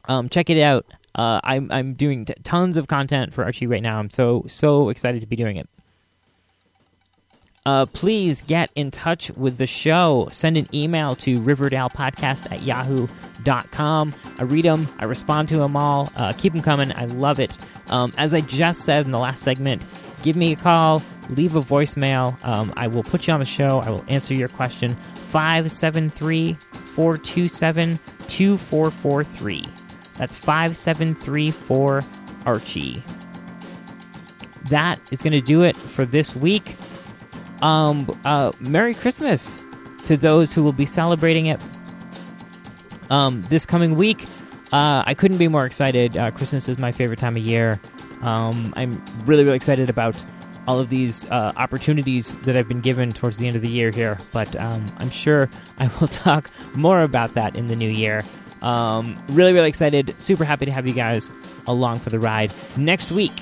Um, 0.06 0.28
check 0.28 0.49
it 0.49 0.62
out. 0.62 0.86
Uh, 1.15 1.39
I'm, 1.45 1.71
I'm 1.71 1.93
doing 1.93 2.26
t- 2.26 2.34
tons 2.43 2.76
of 2.76 2.88
content 2.88 3.34
for 3.34 3.45
archie 3.45 3.67
right 3.67 3.82
now. 3.82 3.99
I'm 3.99 4.10
so 4.10 4.43
so 4.47 4.89
excited 4.89 5.21
to 5.21 5.28
be 5.28 5.38
doing 5.38 5.56
it 5.56 5.69
uh, 7.65 7.86
please 7.88 8.41
get 8.41 8.71
in 8.76 8.91
touch 8.91 9.32
with 9.32 9.58
the 9.58 9.67
show. 9.67 10.28
Send 10.32 10.58
an 10.58 10.67
email 10.73 11.15
to 11.17 11.39
riverdalepodcast 11.39 12.52
at 12.52 12.62
yahoo.com. 12.63 14.13
I 14.38 14.43
read 14.43 14.65
them, 14.65 14.88
I 14.99 15.06
respond 15.06 15.47
to 15.49 15.58
them 15.58 15.76
all. 15.76 16.12
Uh, 16.15 16.34
keep 16.34 16.54
them 16.54 16.62
coming. 16.62 16.91
I 16.91 17.06
love 17.06 17.39
it. 17.39 17.58
Um, 17.88 18.13
as 18.17 18.34
I 18.34 18.41
just 18.41 18.82
said 18.82 19.06
in 19.06 19.12
the 19.12 19.19
last 19.19 19.43
segment, 19.43 19.84
give 20.23 20.36
me 20.36 20.52
a 20.54 20.56
call, 20.56 21.02
leave 21.30 21.56
a 21.56 21.62
voicemail. 21.62 22.43
Um, 22.45 22.73
I 22.76 22.88
will 22.88 23.04
put 23.04 23.28
you 23.28 23.34
on 23.34 23.39
the 23.39 23.45
show. 23.45 23.80
I 23.80 23.89
will 23.89 24.04
answer 24.08 24.34
your 24.34 24.49
question. 24.49 24.95
573 25.30 26.54
427 26.54 27.99
2443. 28.28 29.67
That's 30.17 30.36
5734 30.36 32.04
Archie. 32.45 33.04
That 34.69 34.99
is 35.12 35.21
going 35.21 35.34
to 35.34 35.41
do 35.41 35.63
it 35.63 35.76
for 35.76 36.06
this 36.06 36.36
week. 36.36 36.76
Um, 37.63 38.19
uh, 38.26 38.52
Merry 38.60 38.93
Christmas 38.93 39.62
to 40.06 40.17
those 40.17 40.52
who 40.52 40.63
will 40.63 40.73
be 40.73 40.86
celebrating 40.86 41.45
it 41.45 41.62
um, 43.10 43.41
this 43.43 43.65
coming 43.65 43.95
week. 43.95 44.26
Uh, 44.73 45.04
I 45.06 45.13
couldn't 45.13 45.38
be 45.38 45.47
more 45.47 45.65
excited. 45.65 46.17
Uh, 46.17 46.32
Christmas 46.32 46.67
is 46.67 46.78
my 46.78 46.91
favorite 46.91 47.19
time 47.19 47.38
of 47.38 47.43
year. 47.43 47.80
Um, 48.21 48.73
I'm 48.76 49.04
really, 49.26 49.43
really 49.43 49.56
excited 49.56 49.89
about 49.89 50.23
all 50.67 50.80
of 50.80 50.89
these 50.89 51.30
uh, 51.30 51.54
opportunities 51.56 52.36
that 52.41 52.56
I've 52.56 52.67
been 52.67 52.82
given 52.82 53.12
towards 53.12 53.38
the 53.38 53.47
end 53.47 53.56
of 53.56 53.62
the 53.62 53.69
year 53.69 53.91
here, 53.91 54.17
but 54.32 54.54
um, 54.58 54.86
I'm 54.97 55.10
sure 55.10 55.49
I 55.78 55.89
will 55.99 56.08
talk 56.10 56.49
more 56.73 56.99
about 56.99 57.34
that 57.36 57.56
in 57.56 57.67
the 57.67 57.76
new 57.76 57.89
year. 57.89 58.23
Um, 58.62 59.21
really, 59.30 59.54
really 59.54 59.69
excited. 59.69 60.15
Super 60.17 60.43
happy 60.43 60.65
to 60.65 60.71
have 60.71 60.86
you 60.86 60.93
guys 60.93 61.32
along 61.67 61.99
for 61.99 62.10
the 62.10 62.19
ride. 62.19 62.54
Next 62.78 63.12
week, 63.12 63.34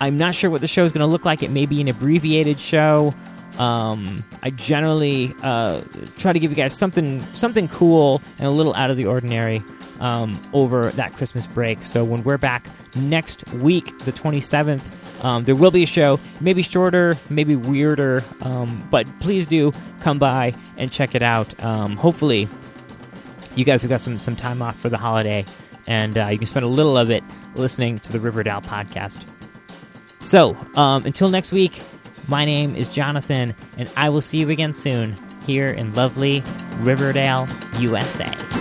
I'm 0.00 0.16
not 0.16 0.34
sure 0.34 0.48
what 0.48 0.60
the 0.60 0.68
show 0.68 0.84
is 0.84 0.92
going 0.92 1.00
to 1.00 1.06
look 1.06 1.24
like. 1.24 1.42
It 1.42 1.50
may 1.50 1.66
be 1.66 1.80
an 1.80 1.88
abbreviated 1.88 2.60
show. 2.60 3.14
Um, 3.58 4.24
I 4.42 4.50
generally 4.50 5.34
uh, 5.42 5.82
try 6.16 6.32
to 6.32 6.38
give 6.38 6.50
you 6.50 6.56
guys 6.56 6.76
something 6.76 7.24
something 7.34 7.68
cool 7.68 8.22
and 8.38 8.46
a 8.46 8.50
little 8.50 8.74
out 8.74 8.90
of 8.90 8.96
the 8.96 9.06
ordinary 9.06 9.62
um, 10.00 10.40
over 10.52 10.90
that 10.92 11.12
Christmas 11.14 11.46
break. 11.46 11.82
So 11.82 12.04
when 12.04 12.22
we're 12.22 12.38
back 12.38 12.68
next 12.94 13.46
week, 13.54 13.98
the 14.00 14.12
27th, 14.12 14.84
um, 15.24 15.44
there 15.44 15.56
will 15.56 15.72
be 15.72 15.82
a 15.82 15.86
show. 15.86 16.20
Maybe 16.40 16.62
shorter, 16.62 17.16
maybe 17.28 17.56
weirder, 17.56 18.24
um, 18.42 18.86
but 18.90 19.06
please 19.20 19.46
do 19.46 19.72
come 20.00 20.18
by 20.18 20.54
and 20.76 20.92
check 20.92 21.14
it 21.14 21.22
out. 21.22 21.60
Um, 21.62 21.96
hopefully, 21.96 22.48
you 23.56 23.64
guys 23.64 23.82
have 23.82 23.88
got 23.88 24.00
some 24.00 24.18
some 24.18 24.36
time 24.36 24.62
off 24.62 24.78
for 24.78 24.88
the 24.88 24.98
holiday, 24.98 25.44
and 25.88 26.16
uh, 26.16 26.28
you 26.28 26.38
can 26.38 26.46
spend 26.46 26.64
a 26.64 26.68
little 26.68 26.96
of 26.96 27.10
it 27.10 27.24
listening 27.56 27.98
to 27.98 28.12
the 28.12 28.20
Riverdale 28.20 28.60
podcast. 28.60 29.24
So 30.20 30.56
um, 30.76 31.04
until 31.04 31.28
next 31.28 31.52
week. 31.52 31.82
My 32.28 32.44
name 32.44 32.76
is 32.76 32.90
Jonathan, 32.90 33.54
and 33.78 33.90
I 33.96 34.10
will 34.10 34.20
see 34.20 34.38
you 34.38 34.50
again 34.50 34.74
soon 34.74 35.16
here 35.46 35.68
in 35.68 35.94
lovely 35.94 36.42
Riverdale, 36.80 37.48
USA. 37.78 38.57